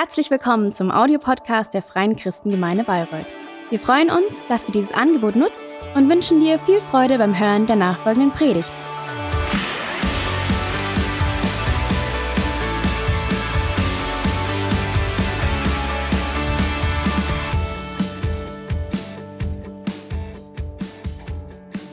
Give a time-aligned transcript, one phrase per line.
[0.00, 3.34] Herzlich willkommen zum Audiopodcast der Freien Christengemeinde Bayreuth.
[3.68, 7.66] Wir freuen uns, dass du dieses Angebot nutzt und wünschen dir viel Freude beim Hören
[7.66, 8.70] der nachfolgenden Predigt.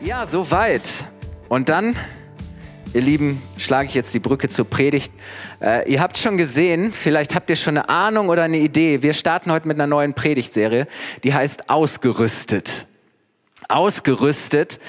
[0.03, 1.07] Ja, soweit.
[1.49, 1.95] Und dann
[2.95, 5.11] Ihr Lieben, schlage ich jetzt die Brücke zur Predigt.
[5.61, 9.03] Äh, ihr habt schon gesehen, vielleicht habt ihr schon eine Ahnung oder eine Idee.
[9.03, 10.87] Wir starten heute mit einer neuen Predigtserie,
[11.25, 12.87] die heißt Ausgerüstet.
[13.67, 14.79] Ausgerüstet.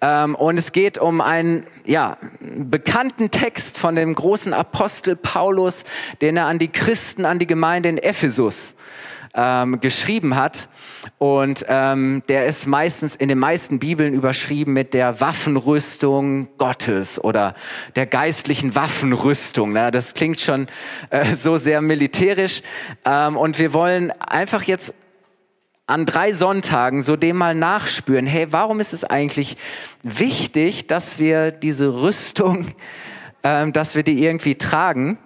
[0.00, 5.82] Ähm, und es geht um einen ja, bekannten Text von dem großen Apostel Paulus,
[6.20, 8.76] den er an die Christen, an die Gemeinde in Ephesus
[9.34, 10.68] ähm, geschrieben hat.
[11.18, 17.54] Und ähm, der ist meistens in den meisten Bibeln überschrieben mit der Waffenrüstung Gottes oder
[17.96, 19.72] der geistlichen Waffenrüstung.
[19.72, 19.90] Ne?
[19.90, 20.68] Das klingt schon
[21.10, 22.62] äh, so sehr militärisch.
[23.04, 24.94] Ähm, und wir wollen einfach jetzt
[25.86, 29.56] an drei Sonntagen so dem mal nachspüren, hey, warum ist es eigentlich
[30.02, 32.74] wichtig, dass wir diese Rüstung,
[33.42, 35.18] ähm, dass wir die irgendwie tragen?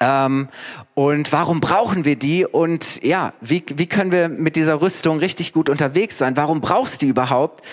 [0.00, 0.48] Ähm,
[0.94, 2.44] und warum brauchen wir die?
[2.44, 6.36] Und ja, wie, wie können wir mit dieser Rüstung richtig gut unterwegs sein?
[6.36, 7.64] Warum brauchst du die überhaupt?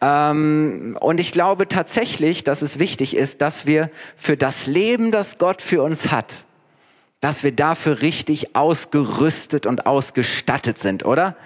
[0.00, 5.38] Ähm, und ich glaube tatsächlich, dass es wichtig ist, dass wir für das Leben, das
[5.38, 6.46] Gott für uns hat,
[7.20, 11.36] dass wir dafür richtig ausgerüstet und ausgestattet sind, oder?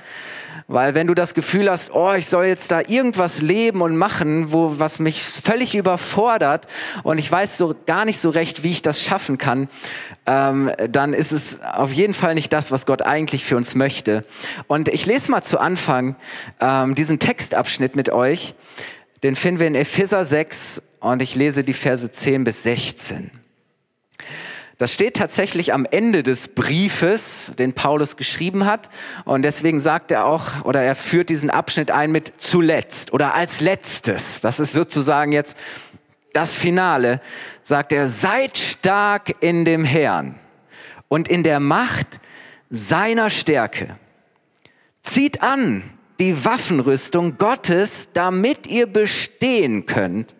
[0.72, 4.52] Weil wenn du das Gefühl hast, oh, ich soll jetzt da irgendwas leben und machen,
[4.52, 6.68] wo, was mich völlig überfordert
[7.02, 9.68] und ich weiß so gar nicht so recht, wie ich das schaffen kann,
[10.26, 14.24] ähm, dann ist es auf jeden Fall nicht das, was Gott eigentlich für uns möchte.
[14.68, 16.14] Und ich lese mal zu Anfang
[16.60, 18.54] ähm, diesen Textabschnitt mit euch.
[19.24, 23.39] Den finden wir in Epheser 6 und ich lese die Verse 10 bis 16.
[24.80, 28.88] Das steht tatsächlich am Ende des Briefes, den Paulus geschrieben hat.
[29.26, 33.60] Und deswegen sagt er auch, oder er führt diesen Abschnitt ein mit zuletzt oder als
[33.60, 34.40] letztes.
[34.40, 35.54] Das ist sozusagen jetzt
[36.32, 37.20] das Finale.
[37.62, 40.36] Sagt er, seid stark in dem Herrn
[41.08, 42.18] und in der Macht
[42.70, 43.98] seiner Stärke.
[45.02, 45.82] Zieht an
[46.20, 50.34] die Waffenrüstung Gottes, damit ihr bestehen könnt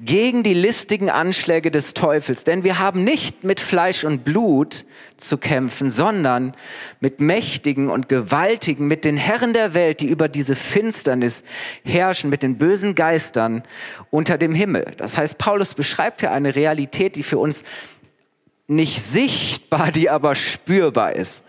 [0.00, 2.44] gegen die listigen Anschläge des Teufels.
[2.44, 4.86] Denn wir haben nicht mit Fleisch und Blut
[5.18, 6.54] zu kämpfen, sondern
[7.00, 11.44] mit Mächtigen und Gewaltigen, mit den Herren der Welt, die über diese Finsternis
[11.84, 13.62] herrschen, mit den bösen Geistern
[14.08, 14.94] unter dem Himmel.
[14.96, 17.62] Das heißt, Paulus beschreibt hier eine Realität, die für uns
[18.66, 21.44] nicht sichtbar, die aber spürbar ist.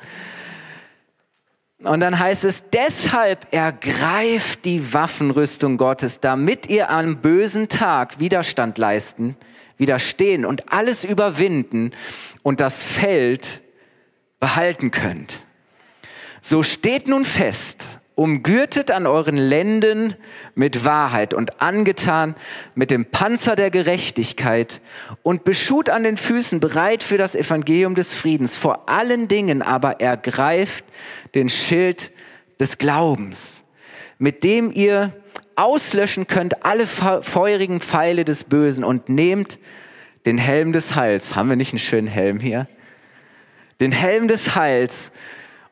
[1.84, 8.78] Und dann heißt es, deshalb ergreift die Waffenrüstung Gottes, damit ihr am bösen Tag Widerstand
[8.78, 9.36] leisten,
[9.78, 11.92] widerstehen und alles überwinden
[12.44, 13.62] und das Feld
[14.40, 15.46] behalten könnt.
[16.42, 20.16] So steht nun fest, umgürtet an euren Lenden
[20.54, 22.36] mit Wahrheit und angetan
[22.76, 24.82] mit dem Panzer der Gerechtigkeit
[25.24, 28.58] und beschut an den Füßen bereit für das Evangelium des Friedens.
[28.58, 30.86] Vor allen Dingen aber ergreift
[31.34, 32.12] den Schild
[32.60, 33.64] des Glaubens,
[34.20, 35.14] mit dem ihr
[35.56, 39.60] auslöschen könnt alle feurigen Pfeile des Bösen und nehmt
[40.26, 41.36] den Helm des Heils.
[41.36, 42.68] Haben wir nicht einen schönen Helm hier?
[43.80, 45.12] Den Helm des Heils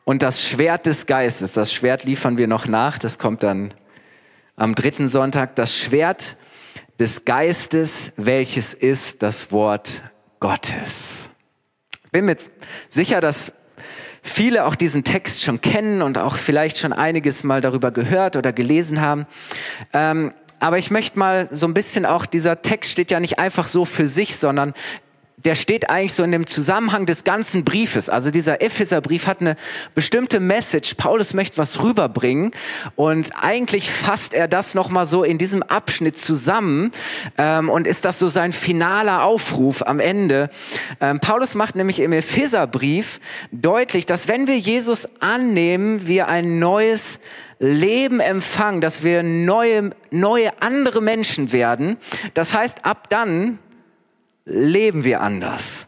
[0.09, 3.75] und das Schwert des Geistes, das Schwert liefern wir noch nach, das kommt dann
[4.55, 5.55] am dritten Sonntag.
[5.55, 6.35] Das Schwert
[6.97, 10.01] des Geistes, welches ist das Wort
[10.39, 11.29] Gottes.
[12.11, 12.37] Bin mir
[12.87, 13.53] sicher, dass
[14.23, 18.51] viele auch diesen Text schon kennen und auch vielleicht schon einiges mal darüber gehört oder
[18.51, 19.27] gelesen haben.
[19.93, 23.67] Ähm, aber ich möchte mal so ein bisschen auch, dieser Text steht ja nicht einfach
[23.67, 24.73] so für sich, sondern
[25.45, 28.09] der steht eigentlich so in dem Zusammenhang des ganzen Briefes.
[28.09, 29.55] Also dieser Epheserbrief hat eine
[29.95, 30.95] bestimmte Message.
[30.95, 32.51] Paulus möchte was rüberbringen
[32.95, 36.91] und eigentlich fasst er das nochmal so in diesem Abschnitt zusammen
[37.37, 40.49] ähm, und ist das so sein finaler Aufruf am Ende.
[40.99, 43.19] Ähm, Paulus macht nämlich im Epheserbrief
[43.51, 47.19] deutlich, dass wenn wir Jesus annehmen, wir ein neues
[47.59, 51.97] Leben empfangen, dass wir neue, neue andere Menschen werden.
[52.33, 53.59] Das heißt, ab dann
[54.49, 55.87] leben wir anders.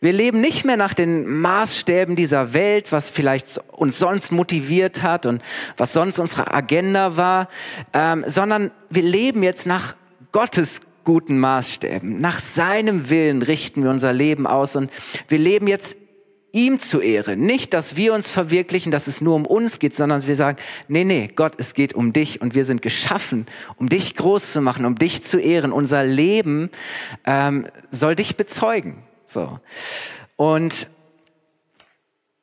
[0.00, 5.26] Wir leben nicht mehr nach den Maßstäben dieser Welt, was vielleicht uns sonst motiviert hat
[5.26, 5.40] und
[5.76, 7.48] was sonst unsere Agenda war,
[7.92, 9.94] ähm, sondern wir leben jetzt nach
[10.32, 12.20] Gottes guten Maßstäben.
[12.20, 14.90] Nach seinem Willen richten wir unser Leben aus und
[15.28, 15.96] wir leben jetzt
[16.52, 17.36] ihm zu Ehre.
[17.36, 21.04] Nicht, dass wir uns verwirklichen, dass es nur um uns geht, sondern wir sagen, nee,
[21.04, 23.46] nee, Gott, es geht um dich und wir sind geschaffen,
[23.76, 25.72] um dich groß zu machen, um dich zu ehren.
[25.72, 26.70] Unser Leben
[27.24, 29.02] ähm, soll dich bezeugen.
[29.26, 29.58] So.
[30.36, 30.88] Und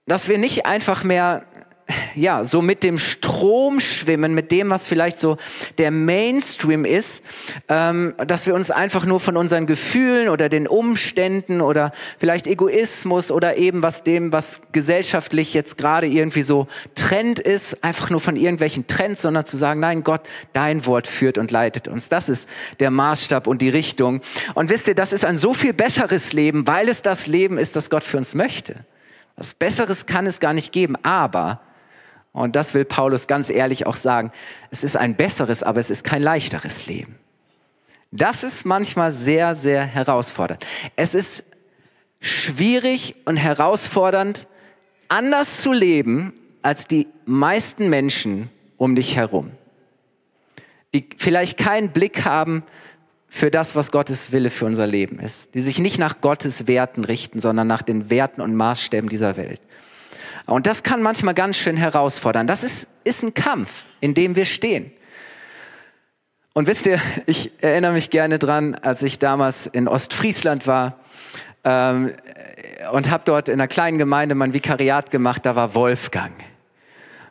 [0.08, 1.46] dass wir nicht einfach mehr
[2.16, 5.38] ja, so mit dem Strom schwimmen, mit dem, was vielleicht so
[5.78, 7.24] der Mainstream ist,
[7.68, 13.32] ähm, dass wir uns einfach nur von unseren Gefühlen oder den Umständen oder vielleicht Egoismus
[13.32, 18.36] oder eben was dem, was gesellschaftlich jetzt gerade irgendwie so Trend ist, einfach nur von
[18.36, 20.22] irgendwelchen Trends, sondern zu sagen, nein, Gott,
[20.54, 22.10] dein Wort führt und leitet uns.
[22.10, 22.48] Das ist
[22.80, 24.22] der Maßstab und die Richtung.
[24.56, 27.76] Und wisst ihr, das ist ein so viel besseres Leben, weil es das Leben ist,
[27.76, 28.86] das Gott für uns möchte.
[29.36, 31.62] Was Besseres kann es gar nicht geben, aber
[32.32, 34.32] und das will Paulus ganz ehrlich auch sagen.
[34.72, 37.18] Es ist ein besseres, aber es ist kein leichteres Leben.
[38.12, 40.66] Das ist manchmal sehr, sehr herausfordernd.
[40.96, 41.44] Es ist
[42.20, 44.48] schwierig und herausfordernd,
[45.08, 49.52] anders zu leben als die meisten Menschen um dich herum,
[50.94, 52.64] die vielleicht keinen Blick haben
[53.28, 57.04] für das, was Gottes Wille für unser Leben ist, die sich nicht nach Gottes Werten
[57.04, 59.62] richten, sondern nach den Werten und Maßstäben dieser Welt.
[60.50, 62.48] Und das kann manchmal ganz schön herausfordern.
[62.48, 64.92] Das ist, ist ein Kampf, in dem wir stehen.
[66.54, 71.00] Und wisst ihr, ich erinnere mich gerne dran, als ich damals in Ostfriesland war
[71.64, 72.14] ähm,
[72.92, 76.34] und habe dort in einer kleinen Gemeinde mein Vikariat gemacht, da war Wolfgang.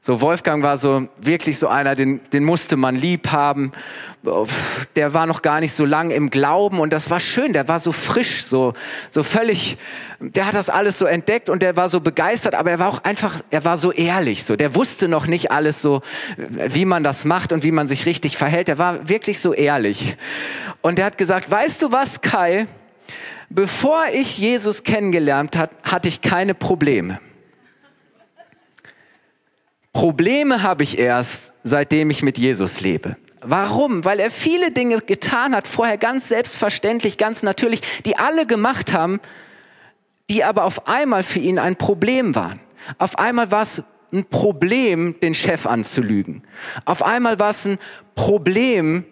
[0.01, 3.73] So Wolfgang war so wirklich so einer, den, den musste man lieb haben.
[4.95, 7.53] Der war noch gar nicht so lang im Glauben und das war schön.
[7.53, 8.75] Der war so frisch, so,
[9.11, 9.77] so völlig,
[10.21, 13.05] der hat das alles so entdeckt und der war so begeistert, aber er war auch
[13.05, 14.57] einfach, er war so ehrlich, so.
[14.57, 16.03] Der wusste noch nicht alles so,
[16.37, 18.69] wie man das macht und wie man sich richtig verhält.
[18.69, 20.17] Der war wirklich so ehrlich.
[20.81, 22.67] Und der hat gesagt, weißt du was, Kai?
[23.51, 27.19] Bevor ich Jesus kennengelernt hat, hatte ich keine Probleme.
[29.99, 33.17] Probleme habe ich erst, seitdem ich mit Jesus lebe.
[33.41, 34.05] Warum?
[34.05, 39.19] Weil er viele Dinge getan hat, vorher ganz selbstverständlich, ganz natürlich, die alle gemacht haben,
[40.31, 42.61] die aber auf einmal für ihn ein Problem waren.
[42.99, 46.45] Auf einmal war es ein Problem, den Chef anzulügen.
[46.85, 47.79] Auf einmal war es ein
[48.15, 49.05] Problem,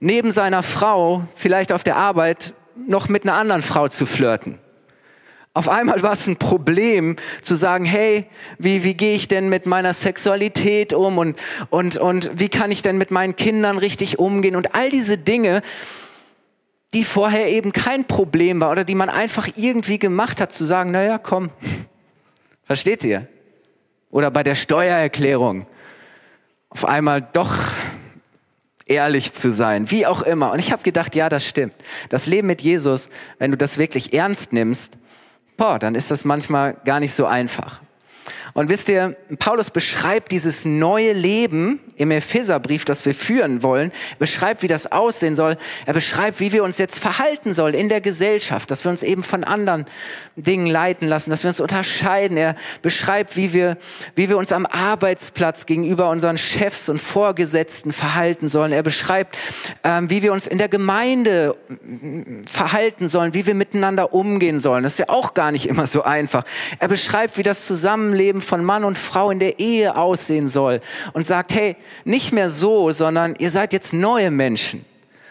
[0.00, 2.54] neben seiner Frau, vielleicht auf der Arbeit,
[2.88, 4.61] noch mit einer anderen Frau zu flirten.
[5.54, 8.24] Auf einmal war es ein Problem zu sagen, hey,
[8.58, 11.38] wie, wie gehe ich denn mit meiner Sexualität um und,
[11.68, 15.60] und, und wie kann ich denn mit meinen Kindern richtig umgehen und all diese Dinge,
[16.94, 20.90] die vorher eben kein Problem war oder die man einfach irgendwie gemacht hat, zu sagen,
[20.90, 21.50] naja, komm,
[22.64, 23.28] versteht ihr?
[24.10, 25.66] Oder bei der Steuererklärung
[26.70, 27.58] auf einmal doch
[28.86, 30.52] ehrlich zu sein, wie auch immer.
[30.52, 31.74] Und ich habe gedacht, ja, das stimmt.
[32.08, 34.96] Das Leben mit Jesus, wenn du das wirklich ernst nimmst,
[35.62, 37.80] boah, dann ist das manchmal gar nicht so einfach.
[38.52, 44.62] Und wisst ihr, Paulus beschreibt dieses neue Leben im Epheserbrief, das wir führen wollen, beschreibt,
[44.62, 45.56] wie das aussehen soll.
[45.86, 49.22] Er beschreibt, wie wir uns jetzt verhalten sollen in der Gesellschaft, dass wir uns eben
[49.22, 49.86] von anderen
[50.36, 52.36] Dingen leiten lassen, dass wir uns unterscheiden.
[52.36, 53.78] Er beschreibt, wie wir,
[54.14, 58.72] wie wir uns am Arbeitsplatz gegenüber unseren Chefs und Vorgesetzten verhalten sollen.
[58.72, 59.38] Er beschreibt,
[59.84, 61.56] ähm, wie wir uns in der Gemeinde
[62.50, 64.82] verhalten sollen, wie wir miteinander umgehen sollen.
[64.82, 66.44] Das ist ja auch gar nicht immer so einfach.
[66.78, 70.80] Er beschreibt, wie das Zusammenleben von Mann und Frau in der Ehe aussehen soll
[71.12, 74.84] und sagt, hey, nicht mehr so, sondern ihr seid jetzt neue Menschen.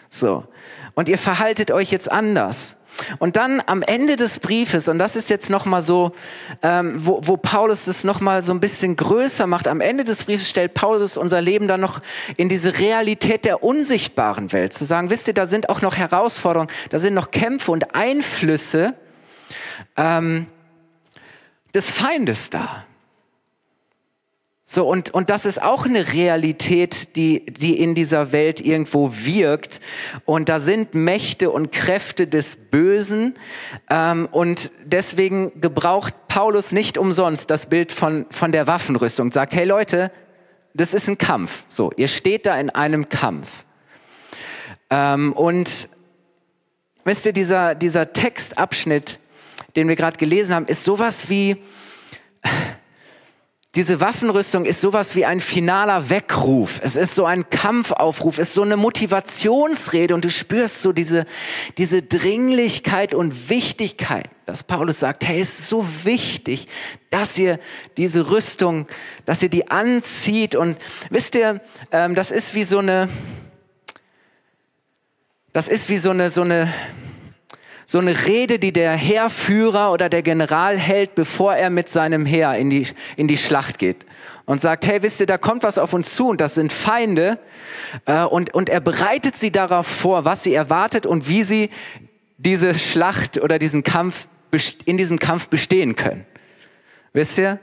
[0.08, 0.44] So.
[0.94, 2.76] Und ihr verhaltet euch jetzt anders.
[3.18, 6.12] Und dann am Ende des Briefes, und das ist jetzt nochmal so,
[6.62, 10.48] ähm, wo, wo Paulus das nochmal so ein bisschen größer macht, am Ende des Briefes
[10.48, 12.00] stellt Paulus unser Leben dann noch
[12.36, 14.74] in diese Realität der unsichtbaren Welt.
[14.74, 18.94] Zu sagen, wisst ihr, da sind auch noch Herausforderungen, da sind noch Kämpfe und Einflüsse
[19.96, 20.46] ähm,
[21.74, 22.84] des Feindes da.
[24.74, 29.80] So, und, und das ist auch eine Realität, die, die in dieser Welt irgendwo wirkt.
[30.24, 33.36] Und da sind Mächte und Kräfte des Bösen.
[33.90, 39.30] Ähm, und deswegen gebraucht Paulus nicht umsonst das Bild von, von der Waffenrüstung.
[39.30, 40.10] Sagt, hey Leute,
[40.72, 41.64] das ist ein Kampf.
[41.68, 43.66] So, ihr steht da in einem Kampf.
[44.88, 45.90] Ähm, und
[47.04, 49.20] wisst ihr, dieser, dieser Textabschnitt,
[49.76, 51.58] den wir gerade gelesen haben, ist sowas wie
[53.74, 56.78] diese Waffenrüstung ist sowas wie ein finaler Weckruf.
[56.84, 61.24] Es ist so ein Kampfaufruf, es ist so eine Motivationsrede und du spürst so diese,
[61.78, 66.68] diese Dringlichkeit und Wichtigkeit, dass Paulus sagt, hey, es ist so wichtig,
[67.08, 67.58] dass ihr
[67.96, 68.88] diese Rüstung,
[69.24, 70.76] dass ihr die anzieht und
[71.08, 71.62] wisst ihr,
[71.92, 73.08] ähm, das ist wie so eine,
[75.54, 76.70] das ist wie so eine, so eine,
[77.92, 82.54] so eine Rede, die der Heerführer oder der General hält, bevor er mit seinem Heer
[82.54, 84.06] in die, in die Schlacht geht.
[84.46, 87.38] Und sagt, hey, wisst ihr, da kommt was auf uns zu und das sind Feinde.
[88.06, 91.68] Äh, und, und er bereitet sie darauf vor, was sie erwartet und wie sie
[92.38, 94.26] diese Schlacht oder diesen Kampf,
[94.86, 96.24] in diesem Kampf bestehen können.
[97.12, 97.60] Wisst ihr?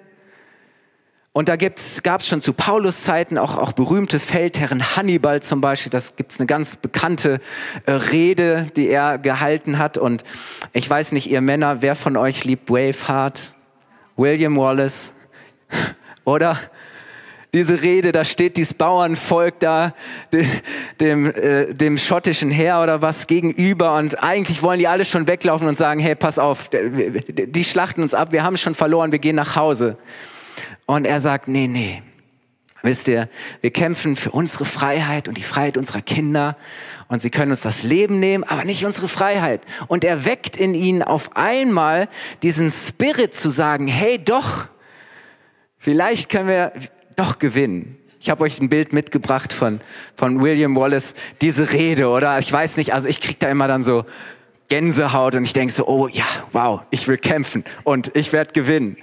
[1.32, 5.92] Und da gab es schon zu Paulus Zeiten auch, auch berühmte Feldherren, Hannibal zum Beispiel,
[5.92, 7.40] das gibt es eine ganz bekannte
[7.86, 10.00] äh, Rede, die er gehalten hat.
[10.00, 10.24] Und
[10.74, 13.54] ich weiß nicht, ihr Männer, wer von euch liebt Braveheart?
[14.18, 15.14] William Wallace?
[16.26, 16.60] Oder?
[17.54, 19.94] Diese Rede, da steht dieses Bauernvolk da,
[20.32, 20.48] dem,
[21.00, 25.68] dem, äh, dem schottischen Heer oder was gegenüber und eigentlich wollen die alle schon weglaufen
[25.68, 29.36] und sagen, hey, pass auf, die schlachten uns ab, wir haben schon verloren, wir gehen
[29.36, 29.98] nach Hause.
[30.90, 32.02] Und er sagt, nee, nee.
[32.82, 33.30] Wisst ihr,
[33.62, 36.58] wir kämpfen für unsere Freiheit und die Freiheit unserer Kinder.
[37.08, 39.62] Und sie können uns das Leben nehmen, aber nicht unsere Freiheit.
[39.86, 42.10] Und er weckt in ihnen auf einmal
[42.42, 44.68] diesen Spirit zu sagen, hey doch,
[45.78, 46.74] vielleicht können wir
[47.16, 47.96] doch gewinnen.
[48.20, 49.82] Ich habe euch ein Bild mitgebracht von,
[50.16, 52.40] von William Wallace, diese Rede, oder?
[52.40, 54.06] Ich weiß nicht, also ich krieg da immer dann so
[54.70, 58.98] Gänsehaut und ich denk so, oh ja, wow, ich will kämpfen und ich werde gewinnen.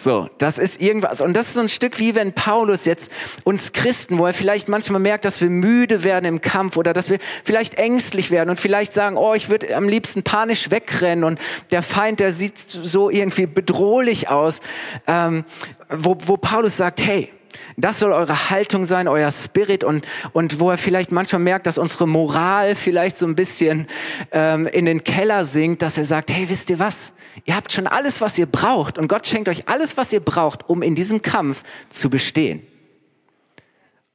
[0.00, 1.20] So, das ist irgendwas.
[1.20, 3.10] Und das ist so ein Stück wie wenn Paulus jetzt
[3.42, 7.10] uns Christen, wo er vielleicht manchmal merkt, dass wir müde werden im Kampf oder dass
[7.10, 11.40] wir vielleicht ängstlich werden und vielleicht sagen, oh, ich würde am liebsten panisch wegrennen und
[11.72, 14.60] der Feind, der sieht so irgendwie bedrohlich aus,
[15.08, 15.44] ähm,
[15.88, 17.32] wo, wo Paulus sagt, hey,
[17.76, 21.78] das soll eure Haltung sein, euer Spirit und, und wo er vielleicht manchmal merkt, dass
[21.78, 23.86] unsere Moral vielleicht so ein bisschen
[24.32, 27.12] ähm, in den Keller sinkt, dass er sagt, hey, wisst ihr was?
[27.44, 30.68] Ihr habt schon alles, was ihr braucht und Gott schenkt euch alles, was ihr braucht,
[30.68, 32.62] um in diesem Kampf zu bestehen.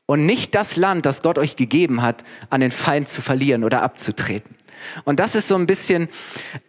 [0.05, 3.81] Und nicht das Land, das Gott euch gegeben hat, an den Feind zu verlieren oder
[3.81, 4.55] abzutreten.
[5.03, 6.09] Und das ist so ein bisschen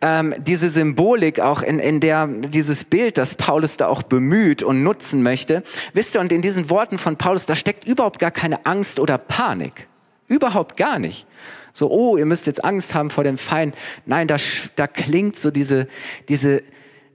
[0.01, 4.83] ähm, diese Symbolik auch in, in der, dieses Bild, das Paulus da auch bemüht und
[4.83, 5.63] nutzen möchte.
[5.93, 9.19] Wisst ihr, und in diesen Worten von Paulus, da steckt überhaupt gar keine Angst oder
[9.19, 9.89] Panik.
[10.29, 11.27] Überhaupt gar nicht
[11.75, 13.75] so, oh, ihr müsst jetzt Angst haben vor dem Feind.
[14.07, 14.37] Nein, da,
[14.77, 15.89] da klingt so diese,
[16.29, 16.63] diese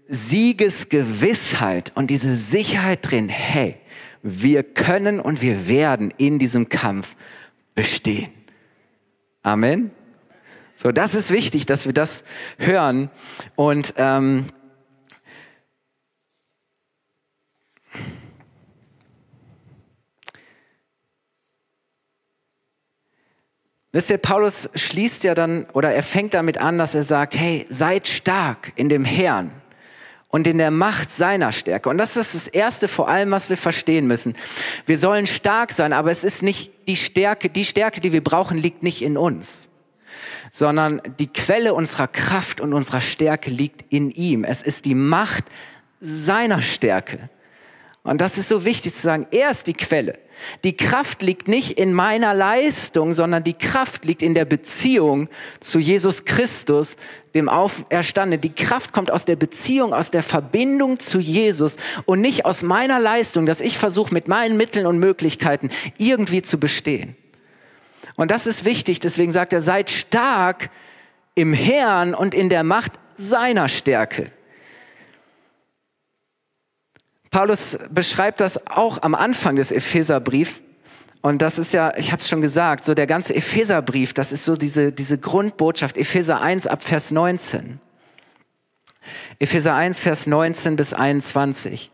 [0.10, 3.78] Siegesgewissheit und diese Sicherheit drin, hey,
[4.22, 7.16] wir können und wir werden in diesem Kampf
[7.74, 8.32] bestehen.
[9.44, 9.92] Amen.
[10.82, 12.24] So, das ist wichtig, dass wir das
[12.58, 13.10] hören
[13.58, 14.46] und ähm,
[23.92, 27.66] Wisst ihr, Paulus schließt ja dann oder er fängt damit an, dass er sagt, hey,
[27.70, 29.52] seid stark in dem Herrn
[30.30, 31.90] und in der Macht seiner Stärke.
[31.90, 34.34] Und das ist das Erste vor allem, was wir verstehen müssen.
[34.86, 38.58] Wir sollen stark sein, aber es ist nicht die Stärke, die Stärke, die wir brauchen,
[38.58, 39.69] liegt nicht in uns,
[40.52, 44.44] sondern die Quelle unserer Kraft und unserer Stärke liegt in ihm.
[44.44, 45.46] Es ist die Macht
[46.02, 47.30] seiner Stärke.
[48.04, 50.18] Und das ist so wichtig zu sagen, er ist die Quelle.
[50.64, 55.28] Die Kraft liegt nicht in meiner Leistung, sondern die Kraft liegt in der Beziehung
[55.60, 56.96] zu Jesus Christus,
[57.36, 58.42] dem Auferstandenen.
[58.42, 63.00] Die Kraft kommt aus der Beziehung, aus der Verbindung zu Jesus und nicht aus meiner
[63.00, 67.16] Leistung, dass ich versuche, mit meinen Mitteln und Möglichkeiten irgendwie zu bestehen.
[68.20, 70.72] Und das ist wichtig, deswegen sagt er, seid stark
[71.36, 74.30] im Herrn und in der Macht seiner Stärke.
[77.32, 80.64] Paulus beschreibt das auch am Anfang des Epheserbriefs.
[81.22, 84.44] Und das ist ja, ich habe es schon gesagt, so der ganze Epheserbrief, das ist
[84.44, 87.80] so diese, diese Grundbotschaft, Epheser 1 ab Vers 19.
[89.40, 91.90] Epheser 1, Vers 19 bis 21.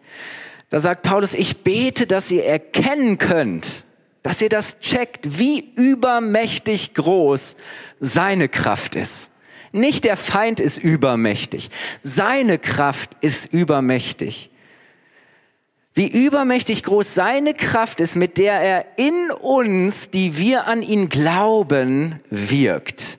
[0.71, 3.84] Da sagt Paulus, ich bete, dass ihr erkennen könnt,
[4.25, 7.55] dass ihr das checkt, wie übermächtig groß
[7.99, 9.29] seine Kraft ist.
[9.71, 11.69] Nicht der Feind ist übermächtig,
[12.01, 14.49] seine Kraft ist übermächtig
[15.97, 21.07] wie übermächtig groß seine Kraft ist, mit der er in uns, die wir an ihn
[21.07, 23.17] glauben, wirkt.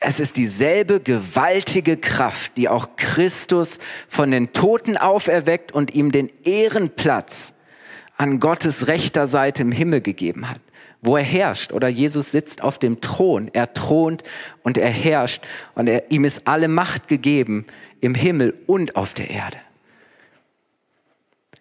[0.00, 3.78] Es ist dieselbe gewaltige Kraft, die auch Christus
[4.08, 7.54] von den Toten auferweckt und ihm den Ehrenplatz
[8.20, 10.60] an Gottes rechter Seite im Himmel gegeben hat,
[11.00, 11.72] wo er herrscht.
[11.72, 14.24] Oder Jesus sitzt auf dem Thron, er thront
[14.62, 15.42] und er herrscht
[15.74, 17.64] und er, ihm ist alle Macht gegeben
[18.02, 19.56] im Himmel und auf der Erde.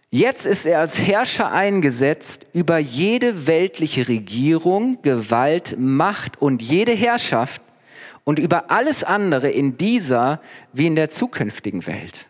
[0.09, 7.61] Jetzt ist er als Herrscher eingesetzt über jede weltliche Regierung, Gewalt, Macht und jede Herrschaft
[8.25, 10.41] und über alles andere in dieser
[10.73, 12.27] wie in der zukünftigen Welt.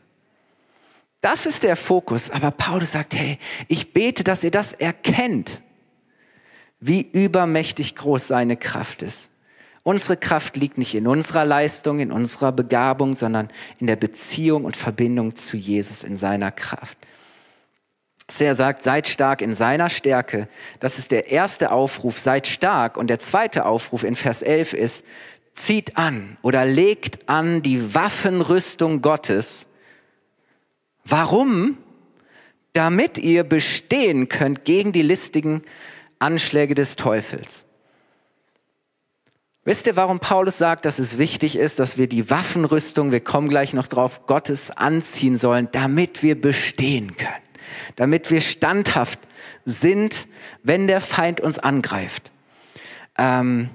[1.21, 2.29] Das ist der Fokus.
[2.29, 5.61] Aber Paulus sagt, hey, ich bete, dass ihr das erkennt,
[6.79, 9.29] wie übermächtig groß seine Kraft ist.
[9.83, 13.49] Unsere Kraft liegt nicht in unserer Leistung, in unserer Begabung, sondern
[13.79, 16.97] in der Beziehung und Verbindung zu Jesus, in seiner Kraft.
[18.37, 20.47] Er sagt, seid stark in seiner Stärke.
[20.79, 22.95] Das ist der erste Aufruf, seid stark.
[22.95, 25.05] Und der zweite Aufruf in Vers 11 ist,
[25.53, 29.67] zieht an oder legt an die Waffenrüstung Gottes.
[31.09, 31.77] Warum?
[32.73, 35.63] damit ihr bestehen könnt gegen die listigen
[36.19, 37.65] Anschläge des Teufels.
[39.65, 43.49] Wisst ihr, warum Paulus sagt, dass es wichtig ist, dass wir die Waffenrüstung, wir kommen
[43.49, 47.33] gleich noch drauf, Gottes anziehen sollen, damit wir bestehen können,
[47.95, 49.19] damit wir standhaft
[49.65, 50.27] sind,
[50.63, 52.31] wenn der Feind uns angreift.
[53.17, 53.69] Ähm,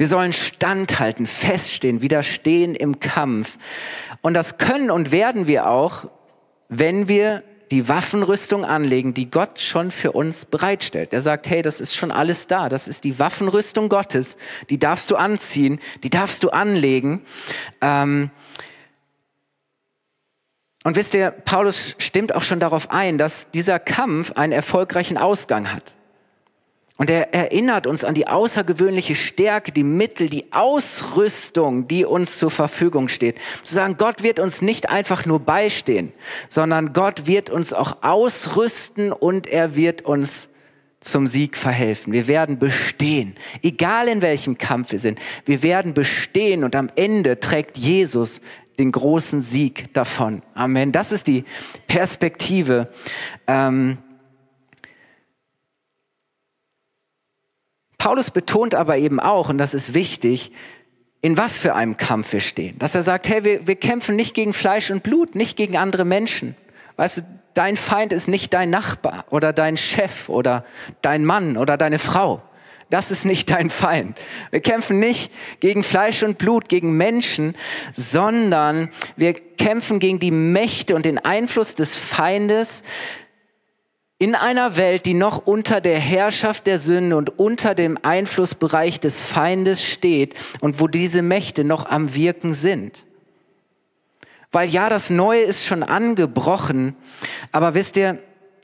[0.00, 3.58] wir sollen standhalten, feststehen, widerstehen im Kampf.
[4.22, 6.06] Und das können und werden wir auch,
[6.70, 11.12] wenn wir die Waffenrüstung anlegen, die Gott schon für uns bereitstellt.
[11.12, 12.70] Er sagt, hey, das ist schon alles da.
[12.70, 14.38] Das ist die Waffenrüstung Gottes.
[14.70, 17.20] Die darfst du anziehen, die darfst du anlegen.
[17.82, 18.30] Ähm
[20.82, 25.70] und wisst ihr, Paulus stimmt auch schon darauf ein, dass dieser Kampf einen erfolgreichen Ausgang
[25.70, 25.94] hat.
[27.00, 32.50] Und er erinnert uns an die außergewöhnliche Stärke, die Mittel, die Ausrüstung, die uns zur
[32.50, 33.38] Verfügung steht.
[33.62, 36.12] Zu sagen, Gott wird uns nicht einfach nur beistehen,
[36.46, 40.50] sondern Gott wird uns auch ausrüsten und er wird uns
[41.00, 42.12] zum Sieg verhelfen.
[42.12, 45.18] Wir werden bestehen, egal in welchem Kampf wir sind.
[45.46, 48.42] Wir werden bestehen und am Ende trägt Jesus
[48.78, 50.42] den großen Sieg davon.
[50.52, 50.92] Amen.
[50.92, 51.44] Das ist die
[51.86, 52.92] Perspektive.
[53.46, 53.96] Ähm,
[58.00, 60.52] Paulus betont aber eben auch, und das ist wichtig,
[61.20, 62.78] in was für einem Kampf wir stehen.
[62.78, 66.06] Dass er sagt, hey, wir, wir kämpfen nicht gegen Fleisch und Blut, nicht gegen andere
[66.06, 66.56] Menschen.
[66.96, 70.64] Weißt du, dein Feind ist nicht dein Nachbar oder dein Chef oder
[71.02, 72.40] dein Mann oder deine Frau.
[72.88, 74.18] Das ist nicht dein Feind.
[74.50, 75.30] Wir kämpfen nicht
[75.60, 77.54] gegen Fleisch und Blut, gegen Menschen,
[77.92, 82.82] sondern wir kämpfen gegen die Mächte und den Einfluss des Feindes,
[84.20, 89.22] in einer Welt, die noch unter der Herrschaft der Sünde und unter dem Einflussbereich des
[89.22, 92.98] Feindes steht und wo diese Mächte noch am Wirken sind.
[94.52, 96.96] Weil ja, das Neue ist schon angebrochen,
[97.50, 98.18] aber wisst ihr,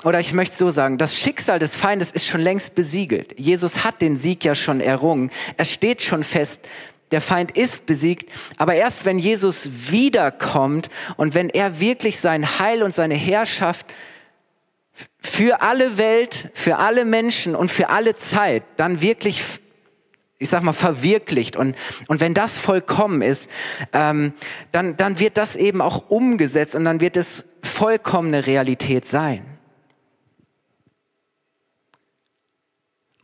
[0.05, 3.35] oder ich möchte so sagen, das Schicksal des Feindes ist schon längst besiegelt.
[3.39, 5.31] Jesus hat den Sieg ja schon errungen.
[5.57, 6.61] Es steht schon fest,
[7.13, 12.83] der Feind ist besiegt, aber erst wenn Jesus wiederkommt und wenn er wirklich sein Heil
[12.83, 13.87] und seine Herrschaft
[15.19, 19.43] für alle Welt, für alle Menschen und für alle Zeit dann wirklich,
[20.39, 21.57] ich sag mal, verwirklicht.
[21.57, 21.77] Und,
[22.09, 23.51] und wenn das vollkommen ist,
[23.93, 24.33] ähm,
[24.73, 29.45] dann, dann wird das eben auch umgesetzt und dann wird es vollkommene Realität sein.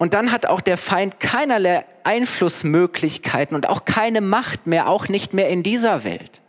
[0.02, 5.32] Und dann hat auch der Feind keinerlei Einflussmöglichkeiten und auch keine Macht mehr, auch nicht
[5.32, 6.41] mehr in dieser Welt.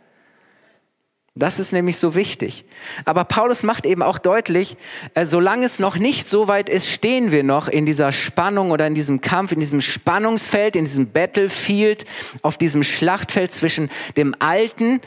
[1.36, 2.64] Das ist nämlich so wichtig.
[3.04, 4.76] Aber Paulus macht eben auch deutlich,
[5.14, 8.86] äh, solange es noch nicht so weit ist, stehen wir noch in dieser Spannung oder
[8.86, 12.04] in diesem Kampf, in diesem Spannungsfeld, in diesem Battlefield,
[12.42, 15.00] auf diesem Schlachtfeld zwischen dem alten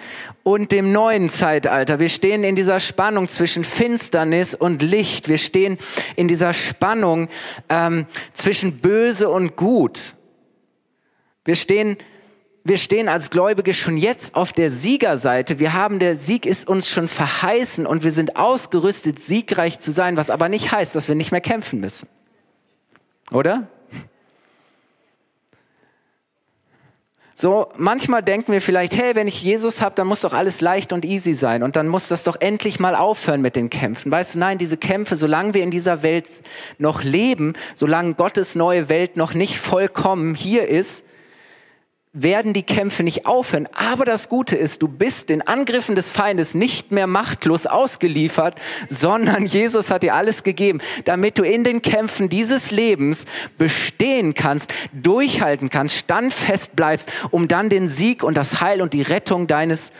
[0.43, 2.01] und dem neuen Zeitalter.
[2.01, 5.29] Wir stehen in dieser Spannung zwischen Finsternis und Licht.
[5.29, 5.77] Wir stehen
[6.17, 7.29] in dieser Spannung
[7.69, 10.15] ähm, zwischen Böse und Gut.
[11.45, 11.95] Wir stehen
[12.67, 15.59] wir stehen als Gläubige schon jetzt auf der Siegerseite.
[15.59, 20.17] Wir haben, der Sieg ist uns schon verheißen und wir sind ausgerüstet, siegreich zu sein,
[20.17, 22.09] was aber nicht heißt, dass wir nicht mehr kämpfen müssen.
[23.31, 23.67] Oder?
[27.35, 30.91] So, manchmal denken wir vielleicht, hey, wenn ich Jesus habe, dann muss doch alles leicht
[30.91, 34.11] und easy sein und dann muss das doch endlich mal aufhören mit den Kämpfen.
[34.11, 36.27] Weißt du, nein, diese Kämpfe, solange wir in dieser Welt
[36.79, 41.05] noch leben, solange Gottes neue Welt noch nicht vollkommen hier ist,
[42.13, 43.67] werden die Kämpfe nicht aufhören.
[43.73, 49.45] Aber das Gute ist, du bist den Angriffen des Feindes nicht mehr machtlos ausgeliefert, sondern
[49.45, 53.25] Jesus hat dir alles gegeben, damit du in den Kämpfen dieses Lebens
[53.57, 59.03] bestehen kannst, durchhalten kannst, standfest bleibst, um dann den Sieg und das Heil und die
[59.03, 59.91] Rettung deines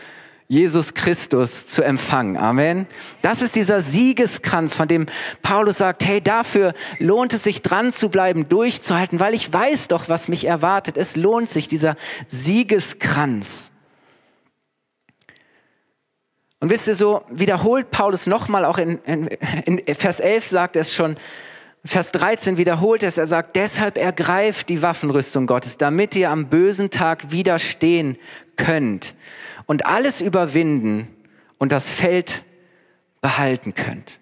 [0.50, 2.38] Jesus Christus zu empfangen.
[2.38, 2.86] Amen.
[3.20, 5.04] Das ist dieser Siegeskranz, von dem
[5.42, 10.08] Paulus sagt, hey, dafür lohnt es sich dran zu bleiben, durchzuhalten, weil ich weiß doch,
[10.08, 10.96] was mich erwartet.
[10.96, 11.96] Es lohnt sich, dieser
[12.28, 13.70] Siegeskranz.
[16.60, 20.80] Und wisst ihr so, wiederholt Paulus nochmal, auch in, in, in Vers 11 sagt er
[20.82, 21.18] es schon,
[21.84, 26.88] Vers 13 wiederholt es, er sagt, deshalb ergreift die Waffenrüstung Gottes, damit ihr am bösen
[26.88, 28.16] Tag widerstehen
[28.56, 29.14] könnt
[29.68, 31.06] und alles überwinden
[31.58, 32.44] und das Feld
[33.20, 34.18] behalten könnt.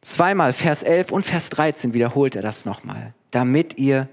[0.00, 4.08] Zweimal Vers 11 und Vers 13 wiederholt er das nochmal, damit ihr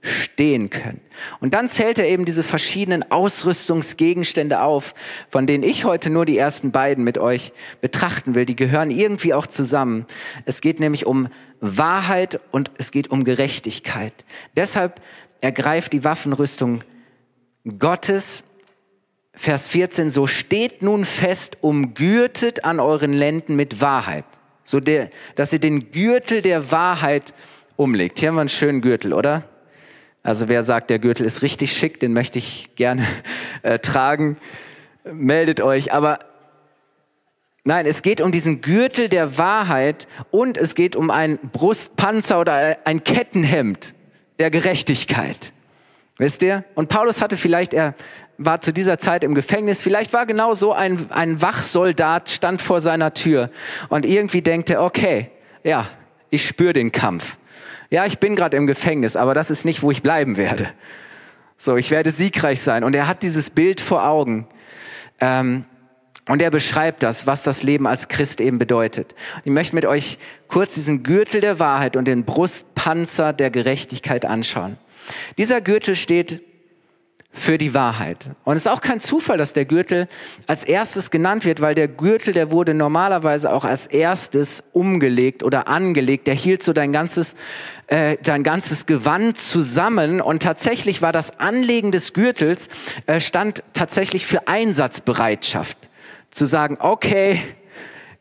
[0.00, 1.02] stehen könnt.
[1.40, 4.94] Und dann zählt er eben diese verschiedenen Ausrüstungsgegenstände auf,
[5.28, 8.46] von denen ich heute nur die ersten beiden mit euch betrachten will.
[8.46, 10.06] Die gehören irgendwie auch zusammen.
[10.46, 11.28] Es geht nämlich um
[11.60, 14.14] Wahrheit und es geht um Gerechtigkeit.
[14.56, 15.02] Deshalb
[15.42, 16.82] ergreift die Waffenrüstung
[17.78, 18.44] Gottes
[19.38, 24.24] Vers 14, so steht nun fest, umgürtet an euren Lenden mit Wahrheit.
[24.64, 27.32] So der, dass ihr den Gürtel der Wahrheit
[27.76, 28.18] umlegt.
[28.18, 29.44] Hier haben wir einen schönen Gürtel, oder?
[30.24, 33.06] Also wer sagt, der Gürtel ist richtig schick, den möchte ich gerne
[33.62, 34.38] äh, tragen,
[35.04, 35.92] meldet euch.
[35.92, 36.18] Aber
[37.62, 42.78] nein, es geht um diesen Gürtel der Wahrheit und es geht um ein Brustpanzer oder
[42.84, 43.94] ein Kettenhemd
[44.40, 45.52] der Gerechtigkeit.
[46.16, 46.64] Wisst ihr?
[46.74, 47.94] Und Paulus hatte vielleicht, er
[48.38, 52.80] war zu dieser Zeit im Gefängnis, vielleicht war genau so ein, ein Wachsoldat, stand vor
[52.80, 53.50] seiner Tür
[53.88, 55.30] und irgendwie denkt er, okay,
[55.64, 55.88] ja,
[56.30, 57.36] ich spüre den Kampf.
[57.90, 60.68] Ja, ich bin gerade im Gefängnis, aber das ist nicht, wo ich bleiben werde.
[61.56, 62.84] So, ich werde siegreich sein.
[62.84, 64.46] Und er hat dieses Bild vor Augen.
[65.20, 65.64] Ähm,
[66.28, 69.14] und er beschreibt das, was das Leben als Christ eben bedeutet.
[69.44, 74.76] Ich möchte mit euch kurz diesen Gürtel der Wahrheit und den Brustpanzer der Gerechtigkeit anschauen.
[75.38, 76.42] Dieser Gürtel steht
[77.38, 78.26] für die Wahrheit.
[78.44, 80.08] Und es ist auch kein Zufall, dass der Gürtel
[80.46, 85.68] als erstes genannt wird, weil der Gürtel, der wurde normalerweise auch als erstes umgelegt oder
[85.68, 86.26] angelegt.
[86.26, 87.34] Der hielt so dein ganzes,
[87.86, 90.20] äh, dein ganzes Gewand zusammen.
[90.20, 92.68] Und tatsächlich war das Anlegen des Gürtels,
[93.06, 95.76] äh, stand tatsächlich für Einsatzbereitschaft.
[96.30, 97.40] Zu sagen, okay,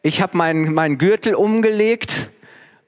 [0.02, 2.30] ich habe meinen mein Gürtel umgelegt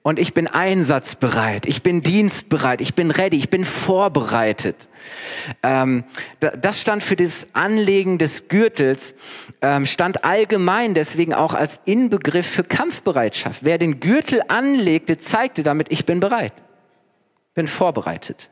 [0.01, 4.87] und ich bin einsatzbereit, ich bin dienstbereit, ich bin ready, ich bin vorbereitet.
[5.61, 6.05] Ähm,
[6.39, 9.13] das stand für das Anlegen des Gürtels,
[9.61, 13.65] ähm, stand allgemein deswegen auch als Inbegriff für Kampfbereitschaft.
[13.65, 16.53] Wer den Gürtel anlegte, zeigte damit, ich bin bereit,
[17.53, 18.49] bin vorbereitet.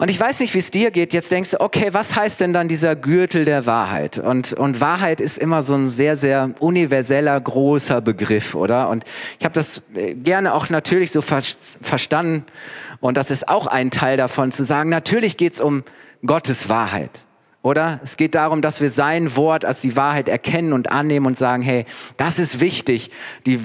[0.00, 1.12] Und ich weiß nicht, wie es dir geht.
[1.12, 4.18] Jetzt denkst du, okay, was heißt denn dann dieser Gürtel der Wahrheit?
[4.18, 8.90] Und, und Wahrheit ist immer so ein sehr, sehr universeller, großer Begriff, oder?
[8.90, 9.02] Und
[9.40, 11.42] ich habe das äh, gerne auch natürlich so ver
[11.80, 12.46] verstanden.
[13.00, 15.82] Und das ist auch ein Teil davon, zu sagen, natürlich geht's um
[16.24, 17.10] Gottes Wahrheit.
[17.68, 18.00] Oder?
[18.02, 21.62] Es geht darum, dass wir sein Wort als die Wahrheit erkennen und annehmen und sagen,
[21.62, 21.84] hey,
[22.16, 23.10] das ist wichtig,
[23.44, 23.60] die,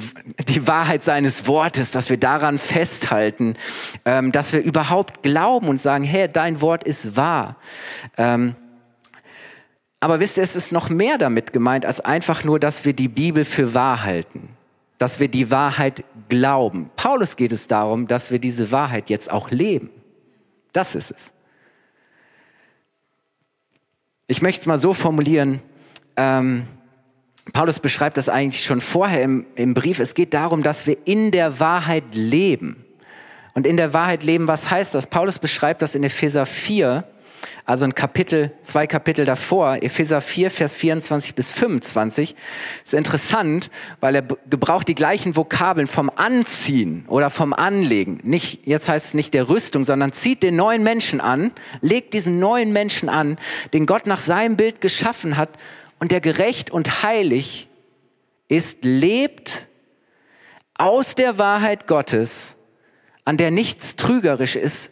[0.50, 3.56] die Wahrheit seines Wortes, dass wir daran festhalten,
[4.04, 7.56] ähm, dass wir überhaupt glauben und sagen, hey, dein Wort ist wahr.
[8.18, 8.56] Ähm,
[10.02, 13.08] aber wisst ihr, es ist noch mehr damit gemeint, als einfach nur, dass wir die
[13.08, 14.50] Bibel für wahr halten,
[14.98, 16.90] dass wir die Wahrheit glauben.
[16.98, 19.92] Paulus geht es darum, dass wir diese Wahrheit jetzt auch leben.
[20.74, 21.34] Das ist es.
[24.28, 25.62] Ich möchte es mal so formulieren,
[26.16, 26.66] ähm,
[27.52, 30.00] Paulus beschreibt das eigentlich schon vorher im, im Brief.
[30.00, 32.86] Es geht darum, dass wir in der Wahrheit leben.
[33.54, 35.08] Und in der Wahrheit leben, was heißt das?
[35.08, 37.04] Paulus beschreibt das in Epheser 4,
[37.66, 42.36] also ein Kapitel, zwei Kapitel davor, Epheser 4, Vers 24 bis 25,
[42.84, 48.20] ist interessant, weil er gebraucht die gleichen Vokabeln vom Anziehen oder vom Anlegen.
[48.24, 51.52] Nicht, jetzt heißt es nicht der Rüstung, sondern zieht den neuen Menschen an,
[51.82, 53.38] legt diesen neuen Menschen an,
[53.74, 55.50] den Gott nach seinem Bild geschaffen hat
[56.00, 57.70] und der gerecht und heilig
[58.48, 59.68] ist, lebt
[60.76, 62.58] aus der Wahrheit Gottes,
[63.26, 64.92] an der nichts trügerisch ist,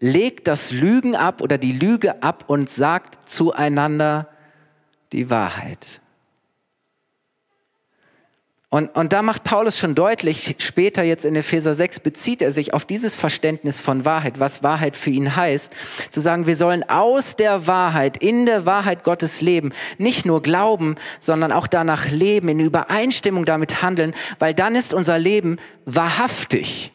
[0.00, 4.28] legt das Lügen ab oder die Lüge ab und sagt zueinander
[5.12, 6.00] die Wahrheit.
[8.70, 12.74] Und, und da macht Paulus schon deutlich, später jetzt in Epheser 6 bezieht er sich
[12.74, 15.72] auf dieses Verständnis von Wahrheit, was Wahrheit für ihn heißt,
[16.10, 20.96] zu sagen, wir sollen aus der Wahrheit, in der Wahrheit Gottes leben, nicht nur glauben,
[21.18, 25.56] sondern auch danach leben, in Übereinstimmung damit handeln, weil dann ist unser Leben
[25.86, 26.92] wahrhaftig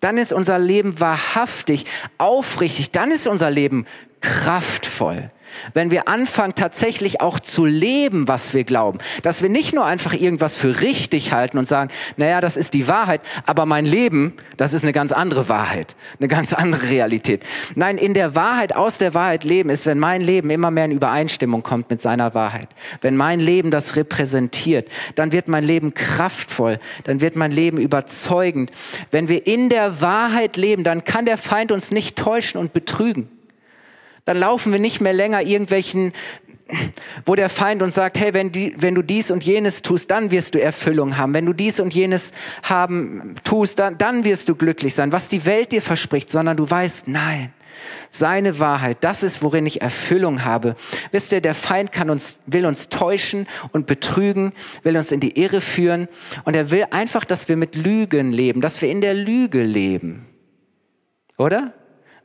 [0.00, 1.86] dann ist unser Leben wahrhaftig,
[2.18, 3.86] aufrichtig, dann ist unser Leben
[4.20, 5.30] kraftvoll.
[5.74, 8.98] Wenn wir anfangen, tatsächlich auch zu leben, was wir glauben.
[9.22, 12.88] Dass wir nicht nur einfach irgendwas für richtig halten und sagen, naja, das ist die
[12.88, 17.42] Wahrheit, aber mein Leben, das ist eine ganz andere Wahrheit, eine ganz andere Realität.
[17.74, 20.92] Nein, in der Wahrheit, aus der Wahrheit leben ist, wenn mein Leben immer mehr in
[20.92, 22.68] Übereinstimmung kommt mit seiner Wahrheit.
[23.00, 28.70] Wenn mein Leben das repräsentiert, dann wird mein Leben kraftvoll, dann wird mein Leben überzeugend.
[29.10, 33.28] Wenn wir in der Wahrheit leben, dann kann der Feind uns nicht täuschen und betrügen.
[34.24, 36.12] Dann laufen wir nicht mehr länger irgendwelchen,
[37.24, 40.30] wo der Feind uns sagt, hey, wenn, die, wenn du dies und jenes tust, dann
[40.30, 41.34] wirst du Erfüllung haben.
[41.34, 45.12] Wenn du dies und jenes haben, tust, dann, dann wirst du glücklich sein.
[45.12, 47.52] Was die Welt dir verspricht, sondern du weißt, nein.
[48.10, 50.76] Seine Wahrheit, das ist, worin ich Erfüllung habe.
[51.12, 54.52] Wisst ihr, der Feind kann uns, will uns täuschen und betrügen,
[54.82, 56.08] will uns in die Irre führen.
[56.44, 60.26] Und er will einfach, dass wir mit Lügen leben, dass wir in der Lüge leben.
[61.38, 61.72] Oder?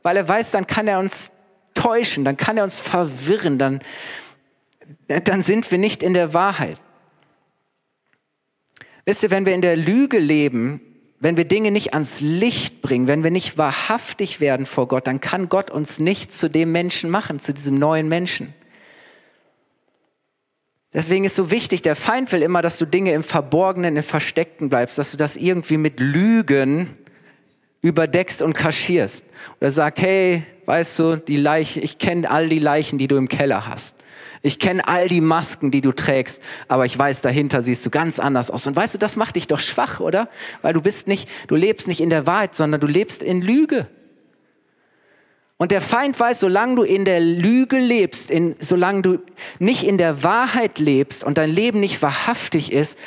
[0.02, 1.30] Weil er weiß, dann kann er uns
[1.76, 3.80] täuschen, dann kann er uns verwirren, dann,
[5.06, 6.78] dann sind wir nicht in der Wahrheit.
[9.04, 10.80] Wisst ihr, wenn wir in der Lüge leben,
[11.20, 15.20] wenn wir Dinge nicht ans Licht bringen, wenn wir nicht wahrhaftig werden vor Gott, dann
[15.20, 18.52] kann Gott uns nicht zu dem Menschen machen, zu diesem neuen Menschen.
[20.92, 24.68] Deswegen ist so wichtig, der Feind will immer, dass du Dinge im Verborgenen, im Versteckten
[24.68, 26.96] bleibst, dass du das irgendwie mit Lügen
[27.82, 29.24] überdeckst und kaschierst.
[29.60, 33.28] Oder sagt, hey, weißt du, die Leichen, ich kenne all die Leichen, die du im
[33.28, 33.96] Keller hast.
[34.42, 38.20] Ich kenne all die Masken, die du trägst, aber ich weiß, dahinter siehst du ganz
[38.20, 38.66] anders aus.
[38.66, 40.28] Und weißt du, das macht dich doch schwach, oder?
[40.62, 43.88] Weil du bist nicht, du lebst nicht in der Wahrheit, sondern du lebst in Lüge.
[45.56, 49.18] Und der Feind weiß, solange du in der Lüge lebst, in, solange du
[49.58, 52.98] nicht in der Wahrheit lebst und dein Leben nicht wahrhaftig ist,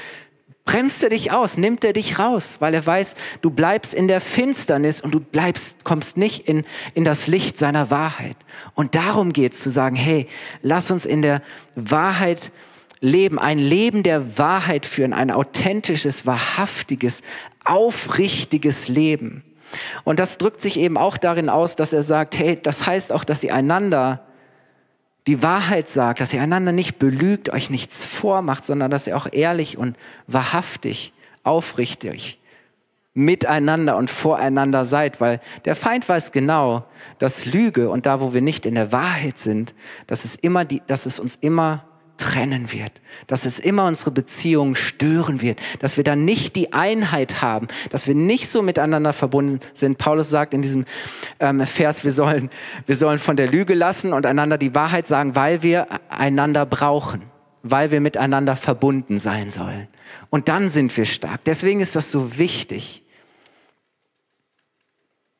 [0.69, 4.21] bremst er dich aus, nimmt er dich raus, weil er weiß, du bleibst in der
[4.21, 8.35] Finsternis und du bleibst, kommst nicht in, in das Licht seiner Wahrheit.
[8.75, 10.27] Und darum geht es zu sagen, hey,
[10.61, 11.41] lass uns in der
[11.73, 12.51] Wahrheit
[12.99, 17.23] leben, ein Leben der Wahrheit führen, ein authentisches, wahrhaftiges,
[17.65, 19.43] aufrichtiges Leben.
[20.03, 23.23] Und das drückt sich eben auch darin aus, dass er sagt, hey, das heißt auch,
[23.23, 24.23] dass ihr einander
[25.27, 29.27] die Wahrheit sagt, dass ihr einander nicht belügt, euch nichts vormacht, sondern dass ihr auch
[29.31, 32.39] ehrlich und wahrhaftig, aufrichtig
[33.13, 36.85] miteinander und voreinander seid, weil der Feind weiß genau,
[37.17, 39.73] dass Lüge und da, wo wir nicht in der Wahrheit sind,
[40.07, 41.83] dass es immer die, dass es uns immer
[42.19, 42.91] trennen wird,
[43.27, 48.07] dass es immer unsere Beziehungen stören wird, dass wir dann nicht die Einheit haben, dass
[48.07, 49.97] wir nicht so miteinander verbunden sind.
[49.97, 50.85] Paulus sagt in diesem
[51.39, 52.49] ähm, Vers, wir sollen,
[52.85, 57.23] wir sollen von der Lüge lassen und einander die Wahrheit sagen, weil wir einander brauchen,
[57.63, 59.87] weil wir miteinander verbunden sein sollen.
[60.29, 61.43] Und dann sind wir stark.
[61.45, 63.03] Deswegen ist das so wichtig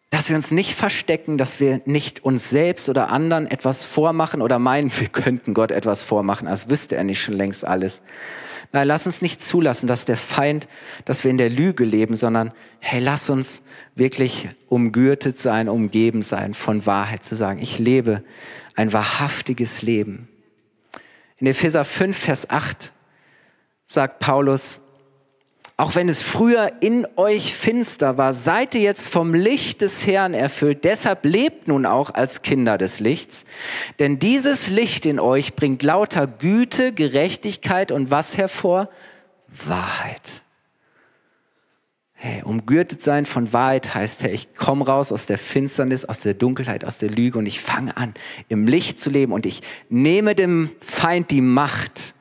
[0.10, 4.60] dass wir uns nicht verstecken, dass wir nicht uns selbst oder anderen etwas vormachen oder
[4.60, 8.02] meinen, wir könnten Gott etwas vormachen, als wüsste er nicht schon längst alles.
[8.72, 10.68] Nein, lass uns nicht zulassen, dass der Feind,
[11.06, 13.64] dass wir in der Lüge leben, sondern hey, lass uns
[13.96, 18.24] wirklich umgürtet sein, umgeben sein von Wahrheit, zu sagen, ich lebe
[18.76, 20.28] ein wahrhaftiges Leben.
[21.38, 22.94] In Epheser 5, Vers 8
[23.88, 24.82] sagt Paulus,
[25.80, 30.34] auch wenn es früher in euch finster war, seid ihr jetzt vom Licht des Herrn
[30.34, 30.84] erfüllt.
[30.84, 33.46] Deshalb lebt nun auch als Kinder des Lichts.
[33.98, 38.90] Denn dieses Licht in euch bringt lauter Güte, Gerechtigkeit und was hervor?
[39.48, 40.44] Wahrheit.
[42.12, 46.34] Hey, umgürtet sein von Wahrheit heißt, hey, ich komme raus aus der Finsternis, aus der
[46.34, 48.16] Dunkelheit, aus der Lüge und ich fange an,
[48.50, 52.16] im Licht zu leben und ich nehme dem Feind die Macht,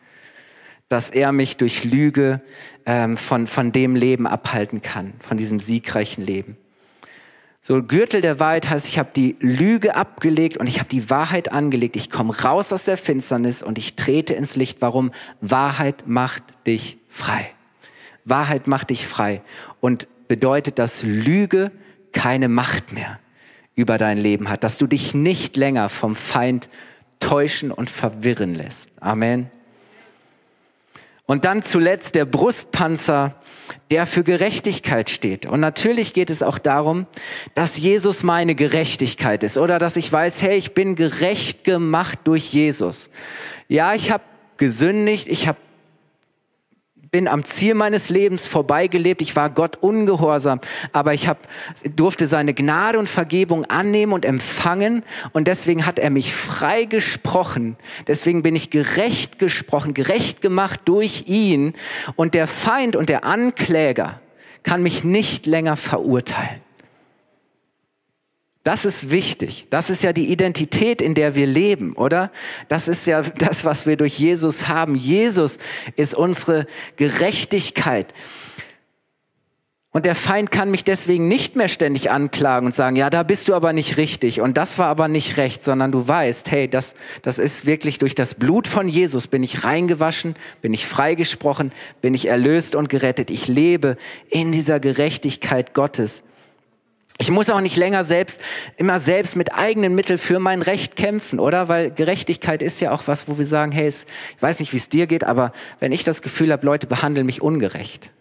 [0.88, 2.40] dass er mich durch Lüge
[2.88, 6.56] ähm, von, von dem Leben abhalten kann, von diesem siegreichen Leben.
[7.60, 11.52] So Gürtel der Wahrheit heißt, ich habe die Lüge abgelegt und ich habe die Wahrheit
[11.52, 11.96] angelegt.
[11.96, 14.80] Ich komme raus aus der Finsternis und ich trete ins Licht.
[14.80, 15.12] Warum?
[15.42, 17.50] Wahrheit macht dich frei.
[18.24, 19.42] Wahrheit macht dich frei
[19.80, 21.70] und bedeutet, dass Lüge
[22.12, 23.18] keine Macht mehr
[23.74, 26.70] über dein Leben hat, dass du dich nicht länger vom Feind
[27.20, 28.90] täuschen und verwirren lässt.
[29.00, 29.50] Amen.
[31.28, 33.34] Und dann zuletzt der Brustpanzer,
[33.90, 35.44] der für Gerechtigkeit steht.
[35.44, 37.06] Und natürlich geht es auch darum,
[37.54, 42.54] dass Jesus meine Gerechtigkeit ist oder dass ich weiß, hey, ich bin gerecht gemacht durch
[42.54, 43.10] Jesus.
[43.68, 44.24] Ja, ich habe
[44.56, 45.58] gesündigt, ich habe
[47.10, 49.22] bin am Ziel meines Lebens vorbeigelebt.
[49.22, 50.60] Ich war Gott ungehorsam,
[50.92, 51.48] aber ich hab,
[51.96, 55.02] durfte seine Gnade und Vergebung annehmen und empfangen.
[55.32, 57.76] Und deswegen hat er mich frei gesprochen.
[58.06, 61.74] Deswegen bin ich gerecht gesprochen, gerecht gemacht durch ihn.
[62.16, 64.20] Und der Feind und der Ankläger
[64.62, 66.67] kann mich nicht länger verurteilen.
[68.68, 69.66] Das ist wichtig.
[69.70, 72.30] Das ist ja die Identität, in der wir leben, oder?
[72.68, 74.94] Das ist ja das, was wir durch Jesus haben.
[74.94, 75.56] Jesus
[75.96, 78.12] ist unsere Gerechtigkeit.
[79.90, 83.48] Und der Feind kann mich deswegen nicht mehr ständig anklagen und sagen, ja, da bist
[83.48, 86.94] du aber nicht richtig und das war aber nicht recht, sondern du weißt, hey, das,
[87.22, 92.12] das ist wirklich durch das Blut von Jesus bin ich reingewaschen, bin ich freigesprochen, bin
[92.12, 93.30] ich erlöst und gerettet.
[93.30, 93.96] Ich lebe
[94.28, 96.22] in dieser Gerechtigkeit Gottes.
[97.20, 98.40] Ich muss auch nicht länger selbst,
[98.76, 101.68] immer selbst mit eigenen Mitteln für mein Recht kämpfen, oder?
[101.68, 104.06] Weil Gerechtigkeit ist ja auch was, wo wir sagen, hey, ich
[104.40, 107.42] weiß nicht, wie es dir geht, aber wenn ich das Gefühl habe, Leute behandeln mich
[107.42, 108.12] ungerecht.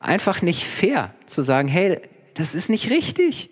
[0.00, 2.00] Einfach nicht fair zu sagen, hey,
[2.32, 3.50] das ist nicht richtig.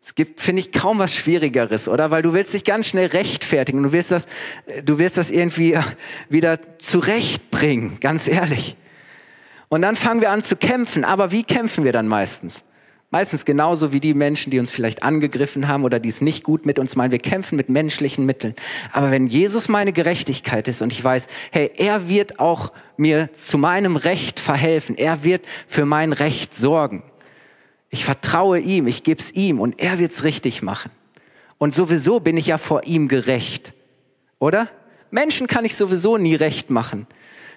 [0.00, 2.12] Es gibt, finde ich, kaum was Schwierigeres, oder?
[2.12, 3.82] Weil du willst dich ganz schnell rechtfertigen.
[3.82, 4.26] Du willst das,
[4.84, 5.78] du willst das irgendwie
[6.28, 8.76] wieder zurechtbringen, ganz ehrlich.
[9.68, 11.04] Und dann fangen wir an zu kämpfen.
[11.04, 12.62] Aber wie kämpfen wir dann meistens?
[13.10, 16.66] Meistens genauso wie die Menschen, die uns vielleicht angegriffen haben oder die es nicht gut
[16.66, 17.12] mit uns meinen.
[17.12, 18.54] Wir kämpfen mit menschlichen Mitteln.
[18.92, 23.56] Aber wenn Jesus meine Gerechtigkeit ist und ich weiß, hey, er wird auch mir zu
[23.56, 24.96] meinem Recht verhelfen.
[24.96, 27.04] Er wird für mein Recht sorgen.
[27.90, 30.90] Ich vertraue ihm, ich gebe es ihm und er wird es richtig machen.
[31.58, 33.74] Und sowieso bin ich ja vor ihm gerecht.
[34.40, 34.68] Oder?
[35.12, 37.06] Menschen kann ich sowieso nie recht machen